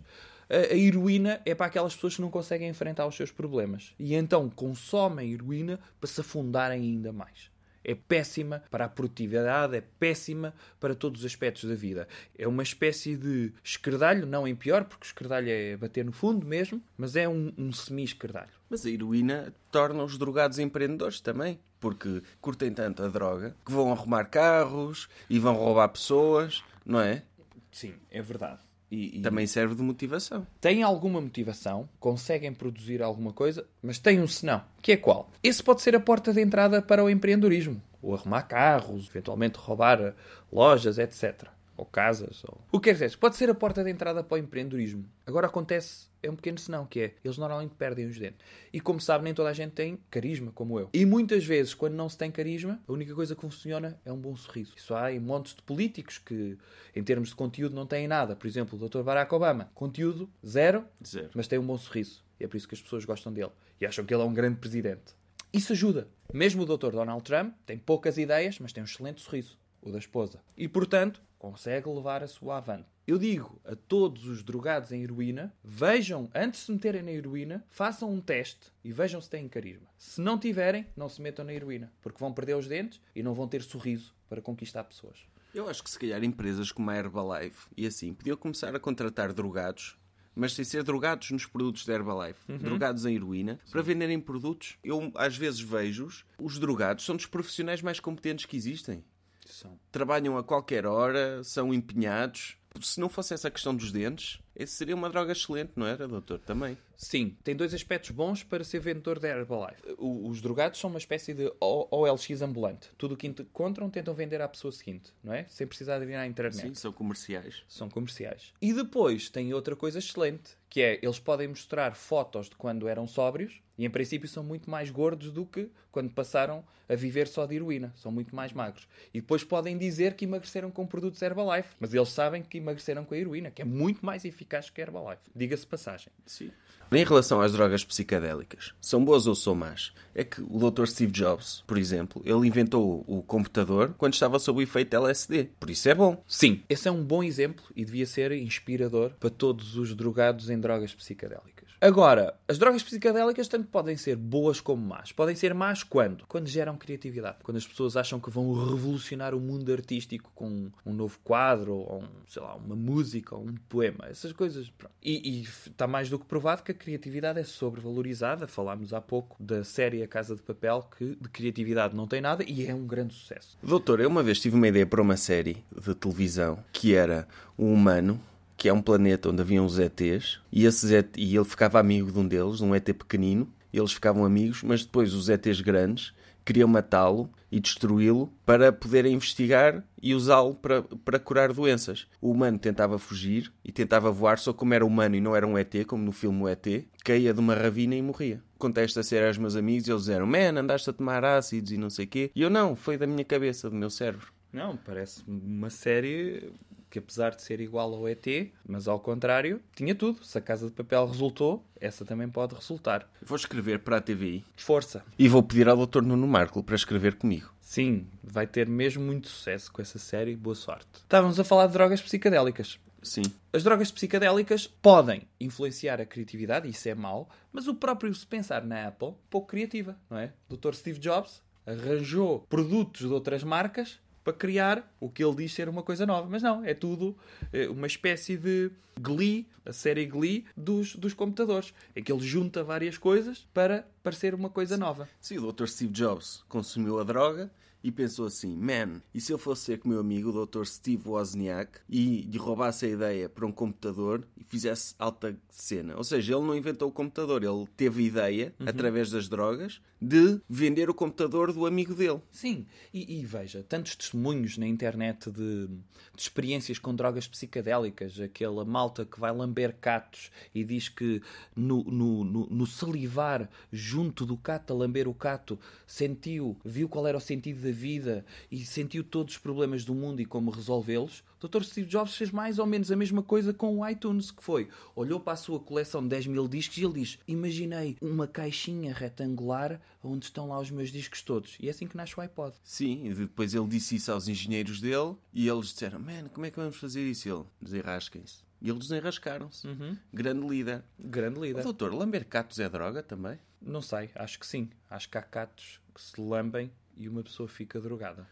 a, 0.51 0.75
heroína 0.75 1.41
é 1.45 1.55
para 1.55 1.67
aquelas 1.67 1.95
pessoas 1.95 2.15
que 2.15 2.21
não 2.21 2.29
conseguem 2.29 2.69
enfrentar 2.69 3.07
os 3.07 3.15
seus 3.15 3.31
problemas. 3.31 3.93
E 3.97 4.13
então 4.13 4.49
consomem 4.49 5.31
heroína 5.31 5.79
para 5.99 6.09
se 6.09 6.19
afundarem 6.19 6.81
ainda 6.81 7.13
mais. 7.13 7.49
É 7.83 7.95
péssima 7.95 8.61
para 8.69 8.85
a 8.85 8.89
produtividade, 8.89 9.75
é 9.75 9.81
péssima 9.81 10.53
para 10.79 10.93
todos 10.93 11.21
os 11.21 11.25
aspectos 11.25 11.67
da 11.67 11.73
vida. 11.73 12.07
É 12.37 12.47
uma 12.47 12.61
espécie 12.61 13.15
de 13.15 13.51
esquerdalho, 13.63 14.27
não 14.27 14.47
em 14.47 14.55
pior, 14.55 14.83
porque 14.83 15.05
o 15.05 15.07
esquerdalho 15.07 15.49
é 15.49 15.75
bater 15.75 16.05
no 16.05 16.11
fundo 16.11 16.45
mesmo, 16.45 16.81
mas 16.95 17.15
é 17.15 17.27
um, 17.27 17.51
um 17.57 17.71
semi-esquerdalho. 17.71 18.51
Mas 18.69 18.85
a 18.85 18.89
heroína 18.89 19.53
torna 19.71 20.03
os 20.03 20.17
drogados 20.17 20.59
empreendedores 20.59 21.21
também, 21.21 21.59
porque 21.79 22.21
curtem 22.39 22.71
tanto 22.71 23.01
a 23.01 23.07
droga 23.07 23.55
que 23.65 23.71
vão 23.71 23.91
arrumar 23.91 24.25
carros 24.25 25.09
e 25.27 25.39
vão 25.39 25.55
roubar 25.55 25.89
pessoas, 25.89 26.63
não 26.85 27.01
é? 27.01 27.23
Sim, 27.71 27.95
é 28.11 28.21
verdade. 28.21 28.70
E, 28.91 29.19
e, 29.19 29.21
Também 29.21 29.47
serve 29.47 29.73
de 29.73 29.81
motivação. 29.81 30.45
Têm 30.59 30.83
alguma 30.83 31.21
motivação, 31.21 31.87
conseguem 31.97 32.53
produzir 32.53 33.01
alguma 33.01 33.31
coisa, 33.31 33.65
mas 33.81 33.97
têm 33.97 34.19
um 34.19 34.27
senão. 34.27 34.61
Que 34.81 34.91
é 34.91 34.97
qual? 34.97 35.31
Esse 35.41 35.63
pode 35.63 35.81
ser 35.81 35.95
a 35.95 35.99
porta 35.99 36.33
de 36.33 36.41
entrada 36.41 36.81
para 36.81 37.01
o 37.01 37.09
empreendedorismo. 37.09 37.81
Ou 38.01 38.13
arrumar 38.13 38.41
carros, 38.43 39.07
eventualmente 39.09 39.57
roubar 39.57 40.13
lojas, 40.51 40.97
etc 40.97 41.47
ou 41.77 41.85
casas, 41.85 42.43
ou... 42.43 42.61
o 42.71 42.79
que 42.79 42.89
quer 42.89 42.93
dizer, 42.93 43.17
pode 43.17 43.35
ser 43.35 43.49
a 43.49 43.55
porta 43.55 43.83
de 43.83 43.89
entrada 43.89 44.23
para 44.23 44.35
o 44.35 44.37
empreendedorismo. 44.37 45.05
Agora 45.25 45.47
acontece, 45.47 46.07
é 46.21 46.29
um 46.29 46.35
pequeno 46.35 46.57
senão, 46.57 46.85
que 46.85 46.99
é, 46.99 47.15
eles 47.23 47.37
normalmente 47.37 47.73
perdem 47.75 48.05
os 48.05 48.17
dentes. 48.17 48.45
E 48.71 48.79
como 48.79 48.99
sabe, 48.99 49.23
nem 49.23 49.33
toda 49.33 49.49
a 49.49 49.53
gente 49.53 49.71
tem 49.71 49.97
carisma, 50.09 50.51
como 50.51 50.79
eu. 50.79 50.89
E 50.93 51.05
muitas 51.05 51.45
vezes, 51.45 51.73
quando 51.73 51.93
não 51.93 52.09
se 52.09 52.17
tem 52.17 52.29
carisma, 52.29 52.81
a 52.87 52.91
única 52.91 53.15
coisa 53.15 53.35
que 53.35 53.41
funciona 53.41 53.99
é 54.05 54.11
um 54.11 54.17
bom 54.17 54.35
sorriso. 54.35 54.73
Isso 54.75 54.93
há 54.93 55.11
em 55.11 55.19
montes 55.19 55.55
de 55.55 55.61
políticos 55.61 56.17
que, 56.17 56.57
em 56.95 57.03
termos 57.03 57.29
de 57.29 57.35
conteúdo, 57.35 57.75
não 57.75 57.85
têm 57.85 58.07
nada. 58.07 58.35
Por 58.35 58.47
exemplo, 58.47 58.77
o 58.77 58.89
Dr. 58.89 59.01
Barack 59.01 59.33
Obama, 59.33 59.71
conteúdo 59.73 60.29
zero, 60.45 60.85
zero, 61.05 61.29
mas 61.33 61.47
tem 61.47 61.57
um 61.57 61.65
bom 61.65 61.77
sorriso. 61.77 62.23
E 62.39 62.43
é 62.43 62.47
por 62.47 62.57
isso 62.57 62.67
que 62.67 62.75
as 62.75 62.81
pessoas 62.81 63.05
gostam 63.05 63.31
dele. 63.31 63.51
E 63.79 63.85
acham 63.85 64.05
que 64.05 64.13
ele 64.13 64.21
é 64.21 64.25
um 64.25 64.33
grande 64.33 64.57
presidente. 64.57 65.15
Isso 65.53 65.73
ajuda. 65.73 66.07
Mesmo 66.33 66.63
o 66.63 66.65
Dr. 66.65 66.91
Donald 66.91 67.23
Trump 67.23 67.53
tem 67.65 67.77
poucas 67.77 68.17
ideias, 68.17 68.59
mas 68.59 68.71
tem 68.71 68.81
um 68.81 68.85
excelente 68.85 69.21
sorriso 69.21 69.59
o 69.81 69.91
da 69.91 69.97
esposa. 69.97 70.39
E, 70.55 70.67
portanto, 70.67 71.21
consegue 71.41 71.89
levar 71.89 72.21
a 72.21 72.27
sua 72.27 72.57
avante. 72.57 72.85
Eu 73.07 73.17
digo 73.17 73.59
a 73.65 73.75
todos 73.75 74.27
os 74.27 74.43
drogados 74.43 74.91
em 74.91 75.01
heroína, 75.01 75.51
vejam, 75.63 76.29
antes 76.35 76.59
de 76.59 76.65
se 76.67 76.71
meterem 76.71 77.01
na 77.01 77.11
heroína, 77.11 77.65
façam 77.67 78.13
um 78.13 78.21
teste 78.21 78.71
e 78.83 78.93
vejam 78.93 79.19
se 79.19 79.27
têm 79.27 79.49
carisma. 79.49 79.87
Se 79.97 80.21
não 80.21 80.37
tiverem, 80.37 80.85
não 80.95 81.09
se 81.09 81.19
metam 81.19 81.43
na 81.43 81.51
heroína, 81.51 81.91
porque 81.99 82.19
vão 82.19 82.31
perder 82.31 82.55
os 82.55 82.67
dentes 82.67 83.01
e 83.15 83.23
não 83.23 83.33
vão 83.33 83.47
ter 83.47 83.63
sorriso 83.63 84.13
para 84.29 84.39
conquistar 84.39 84.83
pessoas. 84.83 85.25
Eu 85.51 85.67
acho 85.67 85.83
que 85.83 85.89
se 85.89 85.97
calhar 85.97 86.23
empresas 86.23 86.71
como 86.71 86.91
a 86.91 86.95
Herbalife 86.95 87.67
e 87.75 87.87
assim 87.87 88.13
podiam 88.13 88.37
começar 88.37 88.75
a 88.75 88.79
contratar 88.79 89.33
drogados 89.33 89.97
mas 90.35 90.53
sem 90.53 90.63
ser 90.63 90.83
drogados 90.83 91.29
nos 91.31 91.45
produtos 91.45 91.85
da 91.85 91.93
Herbalife, 91.93 92.39
uhum. 92.49 92.57
drogados 92.57 93.05
em 93.05 93.15
heroína, 93.15 93.59
Sim. 93.65 93.71
para 93.71 93.81
venderem 93.81 94.19
produtos. 94.19 94.77
Eu 94.83 95.11
às 95.15 95.35
vezes 95.35 95.59
vejo-os, 95.59 96.25
os 96.39 96.57
drogados 96.57 97.05
são 97.05 97.15
dos 97.15 97.25
profissionais 97.25 97.81
mais 97.81 97.99
competentes 97.99 98.45
que 98.45 98.55
existem. 98.55 99.03
São. 99.51 99.79
Trabalham 99.91 100.37
a 100.37 100.43
qualquer 100.43 100.85
hora, 100.85 101.43
são 101.43 101.73
empenhados. 101.73 102.57
Se 102.81 102.99
não 102.99 103.09
fosse 103.09 103.33
essa 103.33 103.51
questão 103.51 103.75
dos 103.75 103.91
dentes, 103.91 104.39
Esse 104.55 104.73
seria 104.73 104.95
uma 104.95 105.09
droga 105.09 105.31
excelente, 105.31 105.71
não 105.75 105.87
era, 105.87 106.07
doutor? 106.07 106.39
Também. 106.39 106.77
Sim, 106.95 107.35
tem 107.43 107.55
dois 107.55 107.73
aspectos 107.73 108.11
bons 108.11 108.43
para 108.43 108.63
ser 108.63 108.79
vendedor 108.79 109.17
da 109.17 109.27
Herbalife. 109.27 109.81
Os 109.97 110.39
drogados 110.41 110.79
são 110.79 110.89
uma 110.89 110.99
espécie 110.99 111.33
de 111.33 111.51
OLX 111.59 112.41
ambulante. 112.41 112.89
Tudo 112.97 113.15
o 113.15 113.17
que 113.17 113.27
encontram 113.27 113.89
tentam 113.89 114.13
vender 114.13 114.41
à 114.41 114.47
pessoa 114.47 114.71
seguinte, 114.71 115.11
não 115.23 115.33
é? 115.33 115.45
Sem 115.49 115.65
precisar 115.65 115.97
de 115.99 116.05
vir 116.05 116.15
à 116.15 116.27
internet. 116.27 116.61
Sim, 116.61 116.75
são 116.75 116.91
comerciais. 116.91 117.63
São 117.67 117.89
comerciais. 117.89 118.53
E 118.61 118.71
depois 118.71 119.29
tem 119.29 119.53
outra 119.53 119.75
coisa 119.75 119.97
excelente, 119.97 120.55
que 120.69 120.81
é 120.81 120.99
eles 121.01 121.17
podem 121.17 121.47
mostrar 121.47 121.95
fotos 121.95 122.49
de 122.49 122.55
quando 122.55 122.87
eram 122.87 123.07
sóbrios 123.07 123.61
e 123.77 123.85
em 123.85 123.89
princípio 123.89 124.29
são 124.29 124.43
muito 124.43 124.69
mais 124.69 124.91
gordos 124.91 125.31
do 125.31 125.43
que 125.43 125.71
quando 125.91 126.11
passaram 126.11 126.63
a 126.87 126.95
viver 126.95 127.27
só 127.27 127.45
de 127.45 127.55
heroína. 127.55 127.91
São 127.95 128.11
muito 128.11 128.35
mais 128.35 128.53
magros. 128.53 128.87
E 129.13 129.21
depois 129.21 129.43
podem 129.43 129.77
dizer 129.77 130.13
que 130.13 130.25
emagreceram 130.25 130.69
com 130.69 130.85
produtos 130.85 131.21
Herbalife, 131.21 131.75
mas 131.79 131.93
eles 131.93 132.09
sabem 132.09 132.43
que 132.43 132.57
emagreceram 132.57 133.05
com 133.05 133.13
a 133.13 133.17
heroína, 133.17 133.49
que 133.49 133.61
é 133.61 133.65
muito 133.65 134.05
mais 134.05 134.23
eficaz 134.23 134.40
que 134.45 134.81
a 134.81 134.83
Herbalife. 134.83 135.21
Diga-se 135.35 135.65
passagem. 135.65 136.11
Sim. 136.25 136.51
Em 136.93 137.05
relação 137.05 137.39
às 137.39 137.53
drogas 137.53 137.85
psicadélicas, 137.85 138.73
são 138.81 139.03
boas 139.05 139.25
ou 139.25 139.33
são 139.33 139.55
más? 139.55 139.93
É 140.13 140.25
que 140.25 140.41
o 140.41 140.69
Dr. 140.69 140.85
Steve 140.87 141.11
Jobs, 141.11 141.63
por 141.65 141.77
exemplo, 141.77 142.21
ele 142.25 142.45
inventou 142.45 143.05
o 143.07 143.21
computador 143.23 143.95
quando 143.97 144.13
estava 144.13 144.37
sob 144.39 144.59
o 144.59 144.61
efeito 144.61 144.93
LSD. 144.93 145.51
Por 145.57 145.69
isso 145.69 145.87
é 145.87 145.95
bom. 145.95 146.21
Sim, 146.27 146.61
esse 146.67 146.89
é 146.89 146.91
um 146.91 147.01
bom 147.01 147.23
exemplo 147.23 147.63
e 147.77 147.85
devia 147.85 148.05
ser 148.05 148.33
inspirador 148.33 149.11
para 149.17 149.29
todos 149.29 149.77
os 149.77 149.95
drogados 149.95 150.49
em 150.49 150.59
drogas 150.59 150.93
psicadélicas. 150.93 151.60
Agora, 151.83 152.35
as 152.47 152.59
drogas 152.59 152.83
psicadélicas 152.83 153.47
tanto 153.47 153.67
podem 153.67 153.97
ser 153.97 154.15
boas 154.15 154.61
como 154.61 154.85
más. 154.85 155.11
Podem 155.11 155.35
ser 155.35 155.55
más 155.55 155.83
quando? 155.83 156.27
Quando 156.27 156.47
geram 156.47 156.77
criatividade. 156.77 157.37
Quando 157.41 157.57
as 157.57 157.65
pessoas 157.65 157.97
acham 157.97 158.19
que 158.19 158.29
vão 158.29 158.53
revolucionar 158.53 159.33
o 159.33 159.39
mundo 159.39 159.73
artístico 159.73 160.31
com 160.35 160.69
um 160.85 160.93
novo 160.93 161.17
quadro, 161.23 161.73
ou 161.73 162.03
um, 162.03 162.07
sei 162.27 162.39
lá, 162.39 162.53
uma 162.55 162.75
música, 162.75 163.35
ou 163.35 163.41
um 163.41 163.55
poema. 163.67 164.05
Essas 164.07 164.31
coisas. 164.31 164.71
E, 165.01 165.39
e 165.39 165.41
está 165.41 165.87
mais 165.87 166.07
do 166.07 166.19
que 166.19 166.25
provado 166.25 166.61
que 166.61 166.71
a 166.71 166.75
criatividade 166.75 167.39
é 167.39 167.43
sobrevalorizada. 167.43 168.47
Falámos 168.47 168.93
há 168.93 169.01
pouco 169.01 169.35
da 169.41 169.63
série 169.63 170.03
A 170.03 170.07
Casa 170.07 170.35
de 170.35 170.43
Papel, 170.43 170.87
que 170.95 171.17
de 171.19 171.29
criatividade 171.29 171.95
não 171.95 172.05
tem 172.05 172.21
nada 172.21 172.43
e 172.47 172.63
é 172.63 172.75
um 172.75 172.85
grande 172.85 173.15
sucesso. 173.15 173.57
Doutor, 173.63 173.99
eu 173.99 174.07
uma 174.07 174.21
vez 174.21 174.39
tive 174.39 174.55
uma 174.55 174.67
ideia 174.67 174.85
para 174.85 175.01
uma 175.01 175.17
série 175.17 175.65
de 175.75 175.95
televisão 175.95 176.63
que 176.71 176.93
era 176.93 177.27
um 177.57 177.73
humano, 177.73 178.21
que 178.61 178.69
é 178.69 178.73
um 178.73 178.79
planeta 178.79 179.27
onde 179.27 179.41
havia 179.41 179.59
uns 179.59 179.79
ETs, 179.79 180.39
e, 180.51 180.65
esses 180.65 180.91
ET, 180.91 181.17
e 181.17 181.35
ele 181.35 181.45
ficava 181.45 181.79
amigo 181.79 182.11
de 182.11 182.19
um 182.19 182.27
deles, 182.27 182.61
um 182.61 182.75
ET 182.75 182.85
pequenino, 182.93 183.51
eles 183.73 183.91
ficavam 183.91 184.23
amigos, 184.23 184.61
mas 184.61 184.85
depois 184.85 185.15
os 185.15 185.29
ETs 185.29 185.61
grandes 185.61 186.13
queriam 186.45 186.67
matá-lo 186.67 187.27
e 187.51 187.59
destruí-lo 187.59 188.31
para 188.45 188.71
poderem 188.71 189.15
investigar 189.15 189.83
e 189.99 190.13
usá-lo 190.13 190.53
para, 190.53 190.83
para 190.83 191.17
curar 191.17 191.51
doenças. 191.51 192.05
O 192.21 192.29
humano 192.29 192.59
tentava 192.59 192.99
fugir 192.99 193.51
e 193.65 193.71
tentava 193.71 194.11
voar, 194.11 194.37
só 194.37 194.53
como 194.53 194.75
era 194.75 194.85
humano 194.85 195.15
e 195.15 195.21
não 195.21 195.35
era 195.35 195.47
um 195.47 195.57
ET, 195.57 195.83
como 195.87 196.03
no 196.03 196.11
filme 196.11 196.43
O 196.43 196.47
ET, 196.47 196.85
caía 197.03 197.33
de 197.33 197.39
uma 197.39 197.55
ravina 197.55 197.95
e 197.95 198.01
morria. 198.03 198.43
Contei 198.59 198.83
esta 198.83 199.01
série 199.01 199.25
aos 199.25 199.39
meus 199.39 199.55
amigos 199.55 199.87
e 199.87 199.91
eles 199.91 200.03
disseram: 200.03 200.27
Man, 200.27 200.59
andaste 200.59 200.87
a 200.87 200.93
tomar 200.93 201.25
ácidos 201.25 201.71
e 201.71 201.77
não 201.77 201.89
sei 201.89 202.05
o 202.05 202.07
quê. 202.07 202.31
E 202.35 202.43
eu 202.43 202.49
não, 202.51 202.75
foi 202.75 202.95
da 202.95 203.07
minha 203.07 203.25
cabeça, 203.25 203.71
do 203.71 203.75
meu 203.75 203.89
cérebro. 203.89 204.31
Não, 204.53 204.77
parece 204.77 205.23
uma 205.27 205.71
série 205.71 206.51
que 206.91 206.99
apesar 206.99 207.33
de 207.33 207.41
ser 207.41 207.61
igual 207.61 207.93
ao 207.93 208.07
ET, 208.07 208.25
mas 208.67 208.87
ao 208.87 208.99
contrário, 208.99 209.61
tinha 209.73 209.95
tudo. 209.95 210.23
Se 210.23 210.37
a 210.37 210.41
Casa 210.41 210.67
de 210.67 210.73
Papel 210.73 211.07
resultou, 211.07 211.65
essa 211.79 212.03
também 212.03 212.29
pode 212.29 212.53
resultar. 212.53 213.09
Vou 213.21 213.37
escrever 213.37 213.79
para 213.79 213.97
a 213.97 214.01
TVI 214.01 214.43
Força! 214.57 215.03
e 215.17 215.27
vou 215.29 215.41
pedir 215.41 215.69
ao 215.69 215.87
Dr. 215.87 216.01
Nuno 216.01 216.27
Marco 216.27 216.61
para 216.61 216.75
escrever 216.75 217.15
comigo. 217.15 217.49
Sim, 217.61 218.05
vai 218.21 218.45
ter 218.45 218.67
mesmo 218.67 219.01
muito 219.01 219.29
sucesso 219.29 219.71
com 219.71 219.81
essa 219.81 219.97
série. 219.97 220.35
Boa 220.35 220.55
sorte. 220.55 220.89
Estávamos 220.95 221.39
a 221.39 221.43
falar 221.45 221.67
de 221.67 221.73
drogas 221.73 222.01
psicadélicas. 222.01 222.77
Sim. 223.01 223.23
As 223.53 223.63
drogas 223.63 223.89
psicadélicas 223.89 224.67
podem 224.67 225.23
influenciar 225.39 225.99
a 226.01 226.05
criatividade, 226.05 226.69
isso 226.69 226.87
é 226.89 226.93
mau, 226.93 227.29
mas 227.51 227.67
o 227.67 227.73
próprio, 227.73 228.13
se 228.13 228.27
pensar 228.27 228.63
na 228.63 228.87
Apple, 228.87 229.13
pouco 229.29 229.47
criativa, 229.47 229.97
não 230.09 230.17
é? 230.17 230.33
Dr. 230.49 230.73
Steve 230.73 230.99
Jobs 230.99 231.41
arranjou 231.65 232.45
produtos 232.49 233.07
de 233.07 233.13
outras 233.13 233.43
marcas 233.43 233.99
para 234.23 234.33
criar 234.33 234.93
o 234.99 235.09
que 235.09 235.23
ele 235.23 235.35
diz 235.35 235.53
ser 235.53 235.67
uma 235.69 235.83
coisa 235.83 236.05
nova. 236.05 236.27
Mas 236.29 236.41
não, 236.43 236.63
é 236.63 236.73
tudo 236.73 237.17
eh, 237.51 237.67
uma 237.67 237.87
espécie 237.87 238.37
de 238.37 238.71
Glee, 238.99 239.47
a 239.65 239.73
série 239.73 240.05
Glee 240.05 240.45
dos, 240.55 240.95
dos 240.95 241.13
computadores, 241.13 241.73
em 241.95 242.03
que 242.03 242.11
ele 242.11 242.25
junta 242.25 242.63
várias 242.63 242.97
coisas 242.97 243.47
para 243.53 243.87
parecer 244.03 244.33
uma 244.33 244.49
coisa 244.49 244.77
nova. 244.77 245.07
Sim, 245.19 245.39
o 245.39 245.51
Dr. 245.51 245.65
Steve 245.65 245.91
Jobs 245.91 246.43
consumiu 246.47 246.99
a 246.99 247.03
droga 247.03 247.51
e 247.83 247.91
pensou 247.91 248.25
assim: 248.25 248.55
Man, 248.55 249.01
e 249.13 249.19
se 249.19 249.31
eu 249.31 249.37
fosse 249.37 249.65
ser 249.65 249.79
com 249.79 249.87
o 249.87 249.91
meu 249.91 249.99
amigo, 249.99 250.29
o 250.29 250.45
Dr. 250.45 250.65
Steve 250.65 251.07
Wozniak, 251.07 251.79
e 251.89 252.21
lhe 252.21 252.37
roubasse 252.37 252.85
a 252.85 252.89
ideia 252.89 253.29
para 253.29 253.45
um 253.45 253.51
computador 253.51 254.27
e 254.37 254.43
fizesse 254.43 254.95
alta 254.97 255.37
cena? 255.49 255.95
Ou 255.97 256.03
seja, 256.03 256.35
ele 256.35 256.45
não 256.45 256.55
inventou 256.55 256.89
o 256.89 256.91
computador, 256.91 257.43
ele 257.43 257.67
teve 257.75 258.03
a 258.03 258.07
ideia, 258.07 258.55
através 258.65 259.09
das 259.11 259.27
drogas, 259.27 259.81
de 260.01 260.41
vender 260.49 260.89
o 260.89 260.93
computador 260.93 261.53
do 261.53 261.65
amigo 261.65 261.93
dele. 261.93 262.19
Sim, 262.31 262.65
e, 262.91 263.19
e 263.19 263.25
veja, 263.25 263.63
tantos 263.67 263.95
testemunhos 263.95 264.57
na 264.57 264.65
internet 264.65 265.29
de, 265.29 265.67
de 265.67 266.21
experiências 266.21 266.79
com 266.79 266.95
drogas 266.95 267.27
psicadélicas, 267.27 268.19
aquela 268.19 268.65
malta 268.65 269.05
que 269.05 269.19
vai 269.19 269.31
lamber 269.31 269.75
catos 269.79 270.31
e 270.55 270.63
diz 270.63 270.89
que 270.89 271.21
no, 271.55 271.83
no, 271.83 272.23
no, 272.23 272.47
no 272.47 272.65
salivar 272.65 273.47
junto 273.71 274.25
do 274.25 274.35
cato, 274.35 274.73
a 274.73 274.75
lamber 274.75 275.07
o 275.07 275.13
cato, 275.13 275.59
sentiu, 275.85 276.57
viu 276.65 276.89
qual 276.89 277.05
era 277.05 277.17
o 277.17 277.21
sentido 277.21 277.70
da 277.71 277.77
vida 277.77 278.25
e 278.51 278.63
sentiu 278.65 279.03
todos 279.03 279.35
os 279.35 279.39
problemas 279.39 279.85
do 279.85 279.95
mundo 279.95 280.21
e 280.21 280.25
como 280.25 280.51
resolvê-los. 280.51 281.23
O 281.41 281.47
Dr. 281.47 281.63
Steve 281.63 281.87
Jobs 281.87 282.15
fez 282.15 282.29
mais 282.29 282.59
ou 282.59 282.65
menos 282.65 282.91
a 282.91 282.95
mesma 282.95 283.23
coisa 283.23 283.53
com 283.53 283.79
o 283.79 283.87
iTunes, 283.87 284.29
que 284.29 284.43
foi, 284.43 284.69
olhou 284.95 285.19
para 285.19 285.33
a 285.33 285.37
sua 285.37 285.59
coleção 285.59 286.03
de 286.03 286.09
10 286.09 286.27
mil 286.27 286.47
discos 286.47 286.77
e 286.77 286.83
ele 286.83 286.93
diz, 286.93 287.19
imaginei 287.27 287.97
uma 288.01 288.27
caixinha 288.27 288.93
retangular 288.93 289.81
onde 290.03 290.25
estão 290.25 290.47
lá 290.47 290.59
os 290.59 290.69
meus 290.69 290.91
discos 290.91 291.21
todos. 291.21 291.57
E 291.59 291.67
é 291.67 291.71
assim 291.71 291.87
que 291.87 291.97
nasce 291.97 292.17
o 292.17 292.21
iPod. 292.21 292.55
Sim, 292.63 293.07
e 293.07 293.13
depois 293.13 293.53
ele 293.53 293.67
disse 293.67 293.95
isso 293.95 294.11
aos 294.11 294.27
engenheiros 294.27 294.79
dele 294.81 295.15
e 295.33 295.47
eles 295.47 295.67
disseram: 295.67 295.99
Man, 295.99 296.29
como 296.33 296.45
é 296.45 296.51
que 296.51 296.57
vamos 296.57 296.75
fazer 296.75 297.01
isso? 297.09 297.27
E 297.27 297.31
ele, 297.31 297.45
desenrasquem-se. 297.61 298.43
E 298.61 298.69
eles 298.69 298.87
desenrascaram-se. 298.87 299.67
Grande 300.13 300.47
líder. 300.47 300.83
Grande 300.99 301.39
líder. 301.39 301.63
doutor, 301.63 301.93
lamber 301.93 302.25
catos 302.25 302.59
é 302.59 302.69
droga 302.69 303.01
também? 303.01 303.39
Não 303.59 303.81
sei, 303.81 304.09
acho 304.15 304.39
que 304.39 304.45
sim. 304.45 304.69
Acho 304.89 305.09
que 305.09 305.17
há 305.17 305.21
catos 305.21 305.79
que 305.93 306.01
se 306.01 306.19
lambem 306.21 306.71
e 307.01 307.09
uma 307.09 307.23
pessoa 307.23 307.49
fica 307.49 307.79
drogada. 307.81 308.27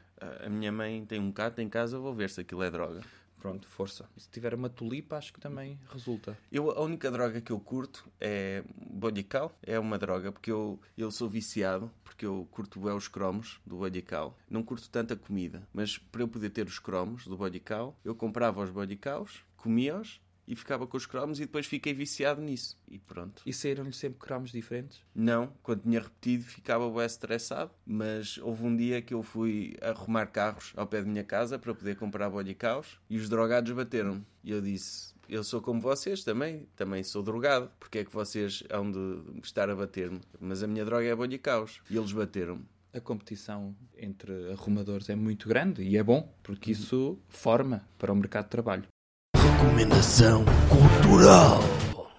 A 0.45 0.49
minha 0.49 0.71
mãe 0.71 1.05
tem 1.05 1.19
um 1.19 1.31
cato 1.31 1.61
em 1.61 1.69
casa, 1.69 1.97
vou 1.97 2.13
ver 2.13 2.29
se 2.29 2.41
aquilo 2.41 2.61
é 2.61 2.69
droga. 2.69 3.01
Pronto, 3.39 3.67
força. 3.67 4.07
E 4.17 4.21
se 4.21 4.29
tiver 4.29 4.53
uma 4.53 4.69
tulipa, 4.69 5.17
acho 5.17 5.31
que 5.31 5.39
também 5.39 5.79
resulta. 5.89 6.37
Eu, 6.51 6.69
a 6.71 6.81
única 6.81 7.09
droga 7.09 7.39
que 7.39 7.51
eu 7.51 7.59
curto 7.59 8.05
é 8.19 8.63
Bodical. 8.91 9.57
É 9.63 9.79
uma 9.79 9.97
droga, 9.97 10.31
porque 10.31 10.51
eu, 10.51 10.77
eu 10.97 11.09
sou 11.09 11.29
viciado, 11.29 11.89
porque 12.03 12.25
eu 12.25 12.47
curto 12.51 12.81
bem 12.81 12.93
os 12.93 13.07
cromos 13.07 13.61
do 13.65 13.77
Bodical. 13.77 14.37
Não 14.49 14.61
curto 14.61 14.89
tanta 14.89 15.15
comida, 15.15 15.65
mas 15.73 15.97
para 15.97 16.21
eu 16.21 16.27
poder 16.27 16.49
ter 16.49 16.67
os 16.67 16.79
cromos 16.79 17.25
do 17.25 17.37
Bodical, 17.37 17.97
eu 18.03 18.13
comprava 18.13 18.61
os 18.61 18.69
Bodicaus, 18.69 19.45
comia-os 19.55 20.19
e 20.49 20.55
ficava 20.55 20.87
com 20.87 20.97
os 20.97 21.05
cromos 21.05 21.39
e 21.39 21.43
depois 21.45 21.67
fiquei 21.67 21.93
viciado 21.93 22.41
nisso. 22.41 22.75
E 22.89 22.97
pronto. 22.97 23.43
E 23.45 23.53
saíram-lhe 23.53 23.93
sempre 23.93 24.17
cromos 24.17 24.51
diferentes? 24.51 24.99
Não, 25.13 25.53
quando 25.61 25.83
tinha 25.83 26.01
repetido 26.01 26.43
ficava 26.43 26.89
bem 26.89 27.05
estressado, 27.05 27.71
mas 27.85 28.39
houve 28.39 28.65
um 28.65 28.75
dia 28.75 28.99
que 28.99 29.13
eu 29.13 29.21
fui 29.21 29.77
arrumar 29.79 30.25
carros 30.25 30.73
ao 30.75 30.87
pé 30.87 31.03
da 31.03 31.07
minha 31.07 31.23
casa 31.23 31.59
para 31.59 31.75
poder 31.75 31.95
comprar 31.97 32.31
bodicaus 32.31 32.99
e 33.07 33.17
os 33.17 33.29
drogados 33.29 33.71
bateram-me. 33.71 34.25
E 34.43 34.49
eu 34.49 34.59
disse, 34.59 35.13
eu 35.29 35.43
sou 35.43 35.61
como 35.61 35.79
vocês 35.79 36.23
também, 36.23 36.67
também 36.75 37.03
sou 37.03 37.21
drogado, 37.21 37.69
porque 37.79 37.99
é 37.99 38.03
que 38.03 38.11
vocês 38.11 38.63
hão 38.71 38.91
de 38.91 39.39
estar 39.43 39.69
a 39.69 39.75
bater-me? 39.75 40.19
Mas 40.39 40.63
a 40.63 40.67
minha 40.67 40.83
droga 40.83 41.05
é 41.05 41.15
bodicaus. 41.15 41.79
E 41.87 41.95
eles 41.95 42.11
bateram-me. 42.11 42.65
A 42.91 42.99
competição 42.99 43.75
entre 43.95 44.51
arrumadores 44.51 45.07
é 45.11 45.15
muito 45.15 45.47
grande 45.47 45.83
e 45.83 45.95
é 45.95 46.01
bom, 46.01 46.33
porque 46.41 46.71
isso 46.71 47.19
forma 47.27 47.87
para 47.99 48.11
o 48.11 48.15
mercado 48.15 48.45
de 48.45 48.49
trabalho. 48.49 48.87
Recomendação 49.59 50.45
cultural. 50.69 51.59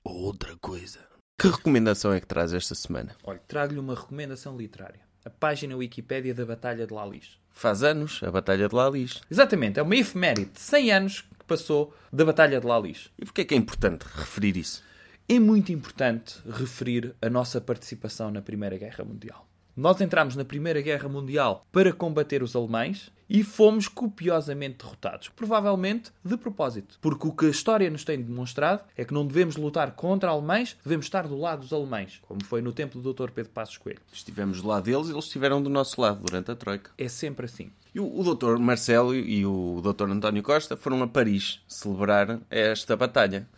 Ou 0.04 0.14
outra 0.24 0.54
coisa. 0.60 0.98
Que 1.38 1.48
recomendação 1.48 2.12
é 2.12 2.20
que 2.20 2.26
traz 2.26 2.52
esta 2.52 2.74
semana? 2.74 3.16
Olha, 3.24 3.40
trago-lhe 3.48 3.80
uma 3.80 3.94
recomendação 3.94 4.58
literária. 4.58 5.00
A 5.24 5.30
página 5.30 5.74
Wikipédia 5.74 6.34
da 6.34 6.44
Batalha 6.44 6.86
de 6.86 6.92
Lalis. 6.92 7.38
Faz 7.50 7.82
anos, 7.82 8.20
a 8.22 8.30
Batalha 8.30 8.68
de 8.68 8.74
Lalis. 8.74 9.22
Exatamente, 9.30 9.80
é 9.80 9.82
uma 9.82 9.96
efeméride 9.96 10.50
de 10.50 10.60
100 10.60 10.92
anos 10.92 11.20
que 11.22 11.44
passou 11.46 11.94
da 12.12 12.26
Batalha 12.26 12.60
de 12.60 12.66
Lalis. 12.66 13.10
E 13.18 13.24
porquê 13.24 13.40
é 13.40 13.44
que 13.46 13.54
é 13.54 13.56
importante 13.56 14.04
referir 14.14 14.58
isso? 14.58 14.84
É 15.26 15.38
muito 15.38 15.72
importante 15.72 16.42
referir 16.46 17.16
a 17.22 17.30
nossa 17.30 17.58
participação 17.58 18.30
na 18.30 18.42
Primeira 18.42 18.76
Guerra 18.76 19.02
Mundial. 19.02 19.48
Nós 19.74 19.98
entramos 20.02 20.36
na 20.36 20.44
Primeira 20.44 20.82
Guerra 20.82 21.08
Mundial 21.08 21.66
para 21.72 21.90
combater 21.90 22.42
os 22.42 22.54
alemães 22.54 23.10
e 23.30 23.44
fomos 23.44 23.86
copiosamente 23.86 24.78
derrotados. 24.78 25.28
Provavelmente 25.28 26.10
de 26.24 26.36
propósito. 26.36 26.98
Porque 27.00 27.28
o 27.28 27.32
que 27.32 27.46
a 27.46 27.50
história 27.50 27.88
nos 27.88 28.04
tem 28.04 28.20
demonstrado 28.20 28.82
é 28.96 29.04
que 29.04 29.14
não 29.14 29.24
devemos 29.24 29.56
lutar 29.56 29.92
contra 29.92 30.30
alemães, 30.30 30.76
devemos 30.82 31.06
estar 31.06 31.28
do 31.28 31.38
lado 31.38 31.60
dos 31.60 31.72
alemães. 31.72 32.20
Como 32.22 32.44
foi 32.44 32.60
no 32.60 32.72
tempo 32.72 32.98
do 32.98 33.14
Dr. 33.14 33.30
Pedro 33.30 33.52
Passos 33.52 33.78
Coelho. 33.78 34.00
Estivemos 34.12 34.60
do 34.60 34.66
lado 34.66 34.84
deles 34.84 35.08
e 35.08 35.12
eles 35.12 35.24
estiveram 35.24 35.62
do 35.62 35.70
nosso 35.70 36.00
lado 36.00 36.20
durante 36.20 36.50
a 36.50 36.56
Troika. 36.56 36.90
É 36.98 37.08
sempre 37.08 37.46
assim. 37.46 37.70
E 37.94 38.00
o, 38.00 38.18
o 38.18 38.34
Dr. 38.34 38.58
Marcelo 38.58 39.14
e 39.14 39.46
o 39.46 39.80
Dr. 39.80 40.10
António 40.10 40.42
Costa 40.42 40.76
foram 40.76 41.00
a 41.02 41.06
Paris 41.06 41.60
celebrar 41.68 42.40
esta 42.50 42.96
batalha. 42.96 43.48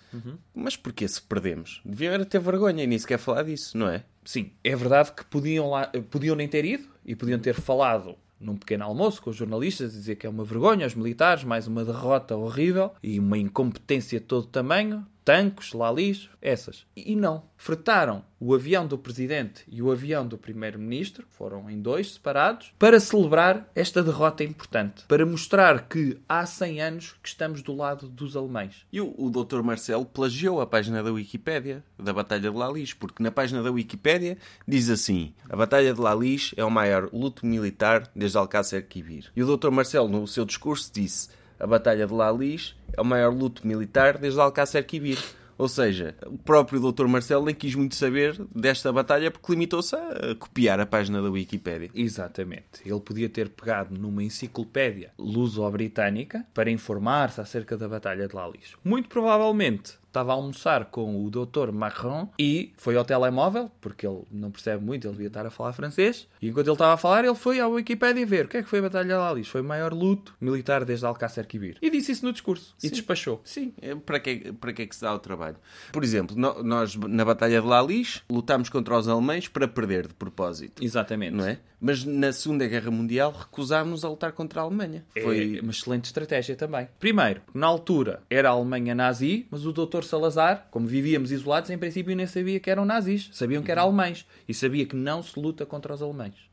Mas 0.55 0.77
porquê 0.77 1.09
se 1.09 1.23
perdemos? 1.23 1.81
Deviam 1.85 2.23
ter 2.25 2.39
vergonha 2.39 2.85
e 2.85 2.87
nem 2.87 2.99
sequer 2.99 3.19
falar 3.19 3.45
disso, 3.45 3.77
não 3.79 3.89
é? 3.89 4.05
Sim, 4.25 4.53
é 4.63 4.77
verdade 4.77 5.13
que 5.13 5.25
podiam, 5.25 5.71
lá, 5.71 5.91
podiam 6.11 6.37
nem 6.37 6.47
ter 6.47 6.65
ido 6.65 6.87
e 7.05 7.17
podiam 7.17 7.39
ter 7.39 7.55
falado 7.55 8.17
num 8.43 8.57
pequeno 8.57 8.85
almoço 8.85 9.23
com 9.23 9.31
os 9.31 9.37
jornalistas, 9.37 9.93
dizer 9.93 10.17
que 10.17 10.27
é 10.27 10.31
uma 10.31 10.45
vergonha 10.45 10.85
aos 10.85 10.95
militares, 10.95 11.45
mais 11.45 11.67
uma 11.67 11.85
derrota 11.85 12.37
horrível 12.37 12.93
e 13.03 13.19
uma 13.19 13.39
incompetência 13.39 14.19
de 14.19 14.27
todo 14.27 14.47
tamanho, 14.47 15.07
tanques, 15.25 15.73
lalis, 15.73 16.29
essas. 16.41 16.87
E 16.97 17.15
não. 17.15 17.45
Fretaram 17.57 18.25
o 18.41 18.55
avião 18.55 18.85
do 18.87 18.99
presidente 18.99 19.63
e 19.69 19.81
o 19.81 19.93
avião 19.93 20.27
do 20.27 20.37
primeiro-ministro, 20.37 21.25
foram 21.31 21.71
em 21.71 21.81
dois 21.81 22.15
separados, 22.15 22.75
para 22.77 22.99
celebrar 22.99 23.71
esta 23.73 24.03
derrota 24.03 24.43
importante, 24.43 25.05
para 25.07 25.25
mostrar 25.25 25.87
que 25.87 26.19
há 26.29 26.45
100 26.45 26.83
anos 26.83 27.15
que 27.23 27.29
estamos 27.29 27.63
do 27.63 27.73
lado 27.73 28.09
dos 28.09 28.37
alemães. 28.37 28.85
E 28.93 29.01
o, 29.01 29.15
o 29.17 29.31
Dr. 29.31 29.63
Marcelo 29.63 30.05
plagiou 30.05 30.61
a 30.61 30.67
página 30.67 31.05
da 31.05 31.13
Wikipédia 31.13 31.85
da 31.97 32.13
Batalha 32.13 32.41
de 32.41 32.49
Lalis, 32.49 32.93
porque 32.93 33.23
na 33.23 33.31
página 33.31 33.63
da 33.63 33.71
Wikipédia 33.71 34.37
diz 34.67 34.91
assim: 34.91 35.33
A 35.49 35.55
Batalha 35.55 35.95
de 35.95 36.01
Lalis 36.01 36.53
é 36.57 36.65
o 36.65 36.71
maior 36.71 37.09
luto 37.13 37.47
militar 37.47 38.11
desde 38.15 38.37
Alcácer 38.39 38.87
Quibir. 38.89 39.31
E 39.37 39.43
o 39.43 39.57
Dr. 39.57 39.71
Marcelo, 39.71 40.09
no 40.09 40.27
seu 40.27 40.45
discurso, 40.45 40.91
disse: 40.93 41.29
A 41.63 41.67
Batalha 41.67 42.09
de 42.09 42.13
Lalis 42.13 42.75
é 42.93 43.01
o 43.01 43.05
maior 43.05 43.33
luto 43.33 43.65
militar 43.65 44.19
desde 44.19 44.41
Alcácer 44.41 44.85
Quibir. 44.85 45.19
Ou 45.57 45.69
seja, 45.69 46.17
o 46.27 46.37
próprio 46.37 46.81
Dr. 46.81 47.07
Marcelo 47.07 47.45
nem 47.45 47.55
quis 47.55 47.77
muito 47.77 47.95
saber 47.95 48.37
desta 48.53 48.93
batalha 48.93 49.31
porque 49.31 49.53
limitou-se 49.53 49.95
a 49.95 50.35
copiar 50.37 50.81
a 50.81 50.87
página 50.87 51.23
da 51.23 51.31
Wikipédia. 51.31 51.89
Exatamente. 51.95 52.83
Ele 52.85 52.99
podia 52.99 53.29
ter 53.29 53.49
pegado 53.49 53.97
numa 53.97 54.25
enciclopédia 54.25 55.13
luso-britânica 55.17 56.45
para 56.53 56.69
informar-se 56.69 57.41
acerca 57.41 57.77
da 57.77 57.89
Batalha 57.89 58.27
de 58.27 58.35
Lalis. 58.35 58.75
Muito 58.83 59.09
provavelmente 59.09 60.02
estava 60.13 60.33
a 60.33 60.35
almoçar 60.35 60.85
com 60.87 61.25
o 61.25 61.31
Dr. 61.31 61.73
Macron 61.73 62.29
e 62.39 62.73
foi 62.77 62.97
ao 62.97 63.05
telemóvel, 63.05 63.71
porque 63.81 64.07
ele 64.07 64.21
não 64.31 64.51
percebe 64.51 64.85
muito, 64.85 65.07
ele 65.07 65.13
devia 65.13 65.29
estar 65.29 65.47
a 65.47 65.51
falar 65.51 65.73
francês. 65.73 66.29
E 66.41 66.49
enquanto 66.49 66.67
ele 66.67 66.75
estava 66.75 66.93
a 66.93 66.97
falar, 66.99 67.25
ele 67.25 67.35
foi 67.35 67.59
à 67.61 67.67
Wikipédia 67.67 68.27
ver 68.27 68.45
o 68.45 68.49
que 68.49 68.59
é 68.59 68.63
que 68.63 68.69
foi 68.69 68.81
a 68.81 68.83
Batalha 68.83 69.09
de 69.09 69.15
Lalis. 69.15 69.49
Foi 69.49 69.63
o 69.63 69.65
maior 69.65 69.93
luto 69.93 70.35
militar 70.41 70.85
desde 70.85 71.07
Alcácer 71.07 71.47
Quibir. 71.47 71.79
E 71.81 71.91
disse 71.91 72.13
isso 72.13 72.25
no 72.27 72.33
discurso. 72.33 72.75
E 72.79 72.89
Sim. 72.89 72.91
despachou. 72.95 73.41
Sim, 73.45 73.73
é, 73.81 73.95
para 73.95 74.21
que, 74.21 74.53
para 74.53 74.73
que 74.73 74.83
é 74.83 74.87
que 74.87 74.95
se 74.95 75.01
dá 75.03 75.15
o 75.15 75.19
trabalho? 75.19 75.57
Por 75.93 76.05
exemplo, 76.05 76.37
no- 76.37 76.63
nós 76.63 76.95
na 76.95 77.25
Batalha 77.25 77.61
de 77.61 77.67
Lalis 77.67 78.23
lutámos 78.31 78.69
contra 78.69 78.97
os 78.99 79.09
alemães 79.09 79.49
para 79.49 79.67
perder 79.67 80.09
de 80.09 80.15
propósito. 80.15 80.85
Exatamente. 80.85 81.35
Não 81.35 81.47
é? 81.47 81.59
Mas 81.81 82.05
na 82.05 82.33
Segunda 82.33 82.65
Guerra 82.69 82.93
Mundial 82.93 83.33
recusámos 83.37 84.05
a 84.05 84.09
lutar 84.09 84.31
contra 84.33 84.61
a 84.61 84.65
Alemanha. 84.65 85.05
Foi 85.21 85.59
uma 85.61 85.73
excelente 85.73 86.05
estratégia 86.05 86.55
também. 86.55 86.87
Primeiro, 87.01 87.41
na 87.53 87.67
altura 87.67 88.23
era 88.31 88.51
a 88.51 88.53
Alemanha 88.53 88.95
nazi, 88.95 89.47
mas 89.51 89.67
o 89.67 89.73
Dr. 89.73 90.02
Salazar, 90.05 90.69
como 90.71 90.87
vivíamos 90.87 91.33
isolados, 91.33 91.71
em 91.71 91.79
princípio 91.79 92.15
nem 92.15 92.27
sabia 92.27 92.61
que 92.61 92.71
eram 92.71 92.85
nazis. 92.85 93.31
Sabiam 93.33 93.63
que 93.63 93.71
eram 93.71 93.83
alemães. 93.85 94.27
E 94.49 94.55
sabia 94.55 94.87
que 94.87 94.97
não 94.97 95.23
se 95.23 95.39
luta 95.39 95.65
contra 95.67 95.95
os 95.95 96.03
alemães. 96.03 96.53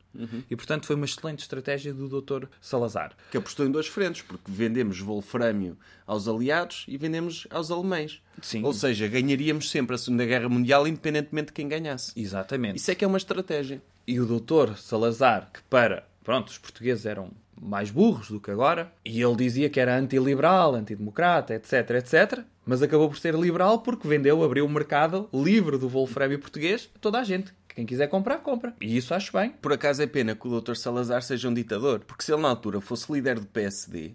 E 0.50 0.56
portanto 0.56 0.86
foi 0.86 0.96
uma 0.96 1.04
excelente 1.04 1.40
estratégia 1.40 1.94
do 1.94 2.08
Dr. 2.08 2.46
Salazar. 2.60 3.12
que 3.30 3.36
apostou 3.36 3.64
em 3.64 3.70
duas 3.70 3.86
frentes, 3.86 4.22
porque 4.22 4.50
vendemos 4.50 5.00
wolframio 5.00 5.78
aos 6.06 6.26
aliados 6.26 6.84
e 6.88 6.96
vendemos 6.96 7.46
aos 7.50 7.70
alemães. 7.70 8.20
Sim. 8.42 8.64
Ou 8.64 8.72
seja, 8.72 9.06
ganharíamos 9.06 9.70
sempre 9.70 9.94
a 9.94 9.98
Segunda 9.98 10.26
Guerra 10.26 10.48
Mundial, 10.48 10.86
independentemente 10.88 11.48
de 11.48 11.52
quem 11.52 11.68
ganhasse. 11.68 12.12
Exatamente. 12.16 12.76
Isso 12.76 12.90
é 12.90 12.94
que 12.94 13.04
é 13.04 13.06
uma 13.08 13.18
estratégia. 13.18 13.80
E 14.06 14.18
o 14.18 14.26
doutor 14.26 14.76
Salazar, 14.76 15.48
que 15.52 15.62
para, 15.64 16.04
pronto, 16.24 16.48
os 16.48 16.58
portugueses 16.58 17.06
eram 17.06 17.30
mais 17.60 17.90
burros 17.90 18.30
do 18.30 18.40
que 18.40 18.50
agora, 18.50 18.92
e 19.04 19.20
ele 19.22 19.36
dizia 19.36 19.68
que 19.68 19.78
era 19.78 19.96
antiliberal, 19.96 20.74
antidemocrata, 20.74 21.54
etc, 21.54 21.90
etc, 21.90 22.40
mas 22.64 22.82
acabou 22.82 23.08
por 23.08 23.18
ser 23.18 23.34
liberal 23.34 23.80
porque 23.80 24.08
vendeu, 24.08 24.42
abriu 24.42 24.64
o 24.64 24.68
mercado 24.68 25.28
livre 25.32 25.76
do 25.76 25.88
wolframio 25.88 26.38
português 26.38 26.88
a 26.94 26.98
toda 26.98 27.18
a 27.18 27.24
gente. 27.24 27.52
Quem 27.74 27.86
quiser 27.86 28.08
comprar, 28.08 28.38
compra. 28.38 28.74
E 28.80 28.96
isso 28.96 29.14
acho 29.14 29.32
bem. 29.32 29.50
Por 29.50 29.72
acaso 29.72 30.02
é 30.02 30.06
pena 30.06 30.34
que 30.34 30.46
o 30.48 30.60
Dr. 30.60 30.74
Salazar 30.74 31.22
seja 31.22 31.48
um 31.48 31.54
ditador, 31.54 32.00
porque 32.00 32.24
se 32.24 32.32
ele 32.32 32.42
na 32.42 32.48
altura 32.48 32.80
fosse 32.80 33.12
líder 33.12 33.38
do 33.38 33.46
PSD, 33.46 34.12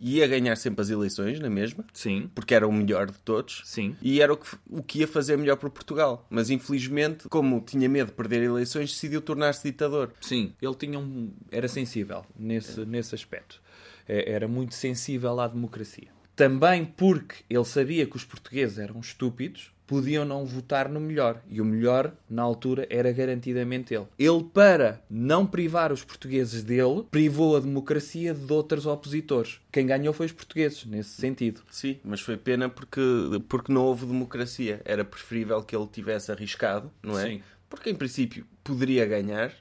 ia 0.00 0.26
ganhar 0.26 0.56
sempre 0.56 0.80
as 0.82 0.90
eleições, 0.90 1.38
na 1.40 1.50
mesma, 1.50 1.84
Sim. 1.92 2.30
porque 2.34 2.54
era 2.54 2.66
o 2.66 2.72
melhor 2.72 3.06
de 3.10 3.18
todos. 3.18 3.62
Sim. 3.64 3.96
E 4.00 4.20
era 4.20 4.32
o 4.32 4.36
que, 4.36 4.56
o 4.70 4.82
que 4.82 5.00
ia 5.00 5.08
fazer 5.08 5.36
melhor 5.36 5.56
para 5.56 5.68
Portugal. 5.70 6.26
Mas 6.30 6.50
infelizmente, 6.50 7.28
como 7.28 7.60
tinha 7.60 7.88
medo 7.88 8.08
de 8.08 8.12
perder 8.14 8.42
eleições, 8.42 8.90
decidiu 8.92 9.20
tornar-se 9.20 9.62
ditador. 9.64 10.12
Sim, 10.20 10.52
ele 10.60 10.74
tinha 10.74 10.98
um... 10.98 11.32
era 11.50 11.68
sensível 11.68 12.24
nesse, 12.38 12.84
nesse 12.84 13.14
aspecto. 13.14 13.60
É- 14.08 14.32
Era 14.32 14.46
muito 14.48 14.74
sensível 14.74 15.38
à 15.40 15.48
democracia. 15.48 16.08
Também 16.36 16.84
porque 16.84 17.36
ele 17.48 17.64
sabia 17.64 18.06
que 18.06 18.16
os 18.16 18.24
portugueses 18.24 18.78
eram 18.78 18.98
estúpidos, 19.00 19.72
podiam 19.86 20.24
não 20.24 20.44
votar 20.44 20.88
no 20.88 21.00
melhor. 21.00 21.42
E 21.48 21.60
o 21.60 21.64
melhor, 21.64 22.12
na 22.28 22.42
altura, 22.42 22.86
era 22.90 23.12
garantidamente 23.12 23.94
ele. 23.94 24.06
Ele, 24.18 24.44
para 24.44 25.02
não 25.08 25.46
privar 25.46 25.92
os 25.92 26.04
portugueses 26.04 26.62
dele, 26.62 27.04
privou 27.10 27.56
a 27.56 27.60
democracia 27.60 28.34
de 28.34 28.52
outros 28.52 28.86
opositores. 28.86 29.60
Quem 29.70 29.86
ganhou 29.86 30.12
foi 30.12 30.26
os 30.26 30.32
portugueses, 30.32 30.84
nesse 30.84 31.10
sentido. 31.10 31.62
Sim, 31.70 31.98
mas 32.04 32.20
foi 32.20 32.36
pena 32.36 32.68
porque, 32.68 33.00
porque 33.48 33.72
não 33.72 33.82
houve 33.82 34.06
democracia. 34.06 34.80
Era 34.84 35.04
preferível 35.04 35.62
que 35.62 35.74
ele 35.74 35.86
tivesse 35.86 36.30
arriscado, 36.30 36.90
não 37.02 37.18
é? 37.18 37.26
Sim. 37.26 37.42
Porque 37.68 37.90
em 37.90 37.94
princípio 37.94 38.46
poderia 38.64 39.04
ganhar, 39.04 39.52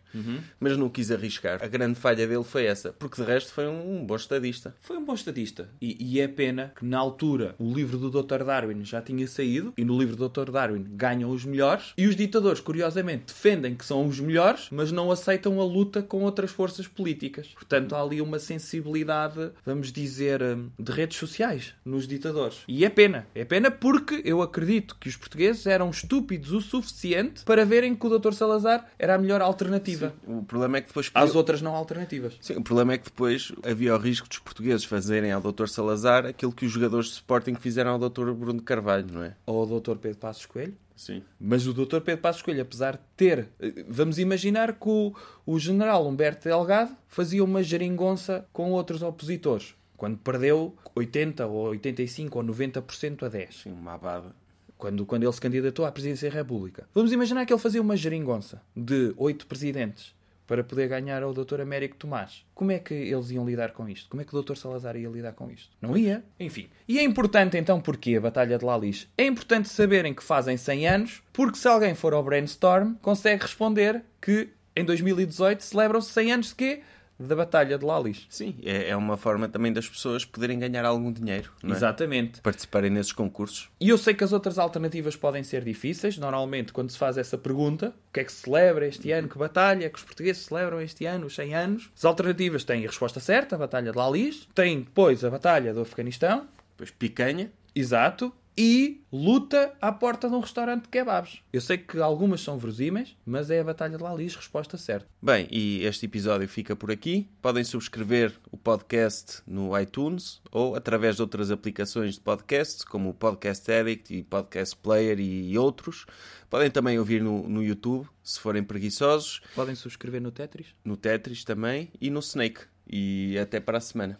mas 0.59 0.77
não 0.77 0.89
quis 0.89 1.11
arriscar. 1.11 1.59
A 1.61 1.67
grande 1.67 1.99
falha 1.99 2.25
dele 2.27 2.43
foi 2.43 2.65
essa, 2.65 2.93
porque 2.93 3.21
de 3.21 3.27
resto 3.27 3.51
foi 3.51 3.67
um, 3.67 3.97
um 3.97 4.05
bom 4.05 4.15
estadista. 4.15 4.75
Foi 4.79 4.97
um 4.97 5.05
bom 5.05 5.13
estadista. 5.13 5.69
E, 5.81 5.97
e 5.99 6.19
é 6.19 6.27
pena 6.27 6.71
que, 6.75 6.85
na 6.85 6.97
altura, 6.97 7.55
o 7.59 7.73
livro 7.73 7.97
do 7.97 8.09
Dr. 8.09 8.43
Darwin 8.43 8.83
já 8.85 9.01
tinha 9.01 9.27
saído 9.27 9.73
e 9.77 9.83
no 9.83 9.97
livro 9.97 10.15
do 10.15 10.29
Dr. 10.29 10.51
Darwin 10.51 10.85
ganham 10.89 11.29
os 11.29 11.43
melhores 11.43 11.93
e 11.97 12.07
os 12.07 12.15
ditadores, 12.15 12.61
curiosamente, 12.61 13.25
defendem 13.27 13.75
que 13.75 13.85
são 13.85 14.07
os 14.07 14.19
melhores, 14.19 14.67
mas 14.71 14.91
não 14.91 15.11
aceitam 15.11 15.59
a 15.59 15.65
luta 15.65 16.01
com 16.01 16.23
outras 16.23 16.51
forças 16.51 16.87
políticas. 16.87 17.47
Portanto, 17.47 17.95
há 17.95 18.01
ali 18.01 18.21
uma 18.21 18.39
sensibilidade, 18.39 19.51
vamos 19.65 19.91
dizer, 19.91 20.41
hum, 20.41 20.69
de 20.79 20.91
redes 20.91 21.17
sociais 21.17 21.73
nos 21.83 22.07
ditadores. 22.07 22.59
E 22.67 22.85
é 22.85 22.89
pena. 22.89 23.27
É 23.35 23.43
pena 23.43 23.69
porque 23.69 24.21
eu 24.23 24.41
acredito 24.41 24.95
que 24.99 25.09
os 25.09 25.15
portugueses 25.15 25.65
eram 25.65 25.89
estúpidos 25.89 26.51
o 26.51 26.61
suficiente 26.61 27.43
para 27.43 27.65
verem 27.65 27.95
que 27.95 28.05
o 28.05 28.19
Dr. 28.19 28.33
Salazar 28.33 28.87
era 28.97 29.15
a 29.15 29.17
melhor 29.17 29.41
alternativa. 29.41 30.13
O 30.27 30.43
problema 30.43 30.77
é 30.77 30.81
que 30.81 30.87
depois 30.87 31.09
Às 31.13 31.35
outras 31.35 31.61
não 31.61 31.75
alternativas. 31.75 32.37
Sim, 32.41 32.57
o 32.57 32.63
problema 32.63 32.93
é 32.93 32.97
que 32.97 33.05
depois 33.05 33.51
havia 33.63 33.95
o 33.95 33.97
risco 33.97 34.27
dos 34.27 34.39
portugueses 34.39 34.85
fazerem 34.85 35.31
ao 35.31 35.41
Dr. 35.41 35.67
Salazar 35.67 36.25
aquilo 36.25 36.51
que 36.51 36.65
os 36.65 36.71
jogadores 36.71 37.07
de 37.07 37.13
Sporting 37.13 37.55
fizeram 37.55 37.91
ao 37.91 38.09
Dr. 38.09 38.31
Bruno 38.31 38.61
Carvalho, 38.61 39.07
não 39.11 39.23
é? 39.23 39.35
Ou 39.45 39.63
o 39.63 39.79
Dr. 39.79 39.95
Pedro 39.97 40.17
Passos 40.17 40.45
Coelho. 40.45 40.75
Sim. 40.95 41.23
Mas 41.39 41.65
o 41.67 41.73
Dr. 41.73 41.99
Pedro 42.01 42.21
Passos 42.21 42.41
Coelho, 42.41 42.61
apesar 42.61 42.93
de 42.93 43.03
ter... 43.17 43.47
Vamos 43.87 44.19
imaginar 44.19 44.73
que 44.73 44.87
o, 44.87 45.13
o 45.45 45.59
general 45.59 46.07
Humberto 46.07 46.47
Delgado 46.47 46.95
fazia 47.07 47.43
uma 47.43 47.63
geringonça 47.63 48.45
com 48.53 48.71
outros 48.71 49.01
opositores. 49.01 49.75
Quando 49.97 50.17
perdeu 50.17 50.75
80 50.95 51.45
ou 51.45 51.67
85 51.69 52.37
ou 52.37 52.43
90% 52.45 53.23
a 53.23 53.29
10. 53.29 53.61
Sim, 53.63 53.71
uma 53.71 53.93
abada. 53.93 54.35
Quando, 54.83 55.05
quando 55.05 55.23
ele 55.23 55.31
se 55.31 55.39
candidatou 55.39 55.85
à 55.85 55.91
presidência 55.93 56.29
da 56.29 56.35
República. 56.35 56.85
Vamos 56.93 57.13
imaginar 57.13 57.45
que 57.45 57.53
ele 57.53 57.61
fazia 57.61 57.81
uma 57.81 57.95
geringonça 57.95 58.61
de 58.75 59.13
oito 59.15 59.47
presidentes 59.47 60.13
para 60.45 60.61
poder 60.61 60.89
ganhar 60.89 61.23
ao 61.23 61.33
Dr. 61.33 61.61
Américo 61.61 61.95
Tomás. 61.95 62.45
Como 62.53 62.69
é 62.69 62.79
que 62.79 62.93
eles 62.93 63.31
iam 63.31 63.45
lidar 63.45 63.71
com 63.71 63.87
isto? 63.87 64.09
Como 64.09 64.21
é 64.21 64.25
que 64.25 64.35
o 64.35 64.41
Dr. 64.41 64.57
Salazar 64.57 64.97
ia 64.97 65.07
lidar 65.07 65.31
com 65.31 65.49
isto? 65.49 65.69
Não 65.81 65.95
ia. 65.95 66.21
Enfim. 66.37 66.67
E 66.85 66.99
é 66.99 67.03
importante 67.03 67.57
então 67.57 67.79
porque 67.79 68.17
a 68.17 68.19
Batalha 68.19 68.57
de 68.57 68.65
Lalis? 68.65 69.07
É 69.17 69.25
importante 69.25 69.69
saberem 69.69 70.13
que 70.13 70.21
fazem 70.21 70.57
100 70.57 70.87
anos, 70.89 71.23
porque 71.31 71.57
se 71.57 71.65
alguém 71.69 71.95
for 71.95 72.13
ao 72.13 72.21
brainstorm, 72.21 72.95
consegue 73.01 73.43
responder 73.43 74.03
que 74.21 74.49
em 74.75 74.83
2018 74.83 75.63
celebram-se 75.63 76.11
100 76.11 76.33
anos 76.33 76.47
de 76.47 76.55
quê? 76.55 76.81
Da 77.19 77.35
Batalha 77.35 77.77
de 77.77 77.85
Lalis. 77.85 78.25
Sim, 78.29 78.55
é, 78.63 78.89
é 78.89 78.95
uma 78.95 79.17
forma 79.17 79.47
também 79.47 79.71
das 79.71 79.87
pessoas 79.87 80.25
poderem 80.25 80.59
ganhar 80.59 80.83
algum 80.83 81.11
dinheiro, 81.11 81.51
é? 81.63 81.67
Exatamente. 81.67 82.41
Participarem 82.41 82.89
nesses 82.89 83.13
concursos. 83.13 83.69
E 83.79 83.89
eu 83.89 83.97
sei 83.97 84.13
que 84.13 84.23
as 84.23 84.33
outras 84.33 84.57
alternativas 84.57 85.15
podem 85.15 85.43
ser 85.43 85.63
difíceis. 85.63 86.17
Normalmente, 86.17 86.73
quando 86.73 86.89
se 86.89 86.97
faz 86.97 87.17
essa 87.17 87.37
pergunta, 87.37 87.93
o 88.09 88.13
que 88.13 88.19
é 88.19 88.23
que 88.23 88.31
se 88.31 88.41
celebra 88.41 88.87
este 88.87 89.11
ano? 89.11 89.27
Que 89.27 89.37
batalha? 89.37 89.89
Que 89.89 89.97
os 89.97 90.03
portugueses 90.03 90.43
celebram 90.43 90.81
este 90.81 91.05
ano, 91.05 91.27
os 91.27 91.35
100 91.35 91.55
anos? 91.55 91.91
As 91.95 92.05
alternativas 92.05 92.63
têm 92.63 92.83
a 92.83 92.87
resposta 92.87 93.19
certa, 93.19 93.55
a 93.55 93.59
Batalha 93.59 93.91
de 93.91 93.97
Lalis. 93.97 94.47
Tem 94.53 94.79
depois 94.79 95.23
a 95.23 95.29
Batalha 95.29 95.73
do 95.73 95.81
Afeganistão. 95.81 96.47
Depois 96.71 96.91
picanha. 96.91 97.51
Exato. 97.75 98.33
E 98.57 99.01
luta 99.11 99.73
à 99.81 99.91
porta 99.91 100.29
de 100.29 100.35
um 100.35 100.39
restaurante 100.39 100.83
de 100.83 100.89
kebabs. 100.89 101.41
Eu 101.51 101.61
sei 101.61 101.77
que 101.77 101.99
algumas 101.99 102.41
são 102.41 102.57
verosímeis, 102.57 103.15
mas 103.25 103.49
é 103.49 103.59
a 103.59 103.63
Batalha 103.63 103.97
de 103.97 104.03
Lalis, 104.03 104.35
resposta 104.35 104.77
certa. 104.77 105.07
Bem, 105.21 105.47
e 105.51 105.83
este 105.85 106.05
episódio 106.05 106.47
fica 106.47 106.75
por 106.75 106.91
aqui. 106.91 107.27
Podem 107.41 107.63
subscrever 107.63 108.33
o 108.51 108.57
podcast 108.57 109.41
no 109.47 109.77
iTunes 109.79 110.41
ou 110.51 110.75
através 110.75 111.15
de 111.15 111.21
outras 111.21 111.51
aplicações 111.51 112.15
de 112.15 112.19
podcast, 112.21 112.85
como 112.85 113.09
o 113.09 113.13
Podcast 113.13 113.71
Addict 113.71 114.13
e 114.15 114.23
Podcast 114.23 114.75
Player 114.77 115.19
e 115.19 115.57
outros. 115.57 116.05
Podem 116.49 116.69
também 116.69 116.99
ouvir 116.99 117.21
no, 117.23 117.47
no 117.47 117.63
YouTube, 117.63 118.07
se 118.23 118.39
forem 118.39 118.63
preguiçosos, 118.63 119.41
Podem 119.55 119.73
subscrever 119.75 120.21
no 120.21 120.31
Tetris? 120.31 120.67
no 120.85 120.95
Tetris 120.95 121.43
também 121.43 121.89
e 121.99 122.09
no 122.09 122.19
Snake. 122.19 122.61
E 122.85 123.37
até 123.41 123.61
para 123.61 123.77
a 123.77 123.81
semana. 123.81 124.19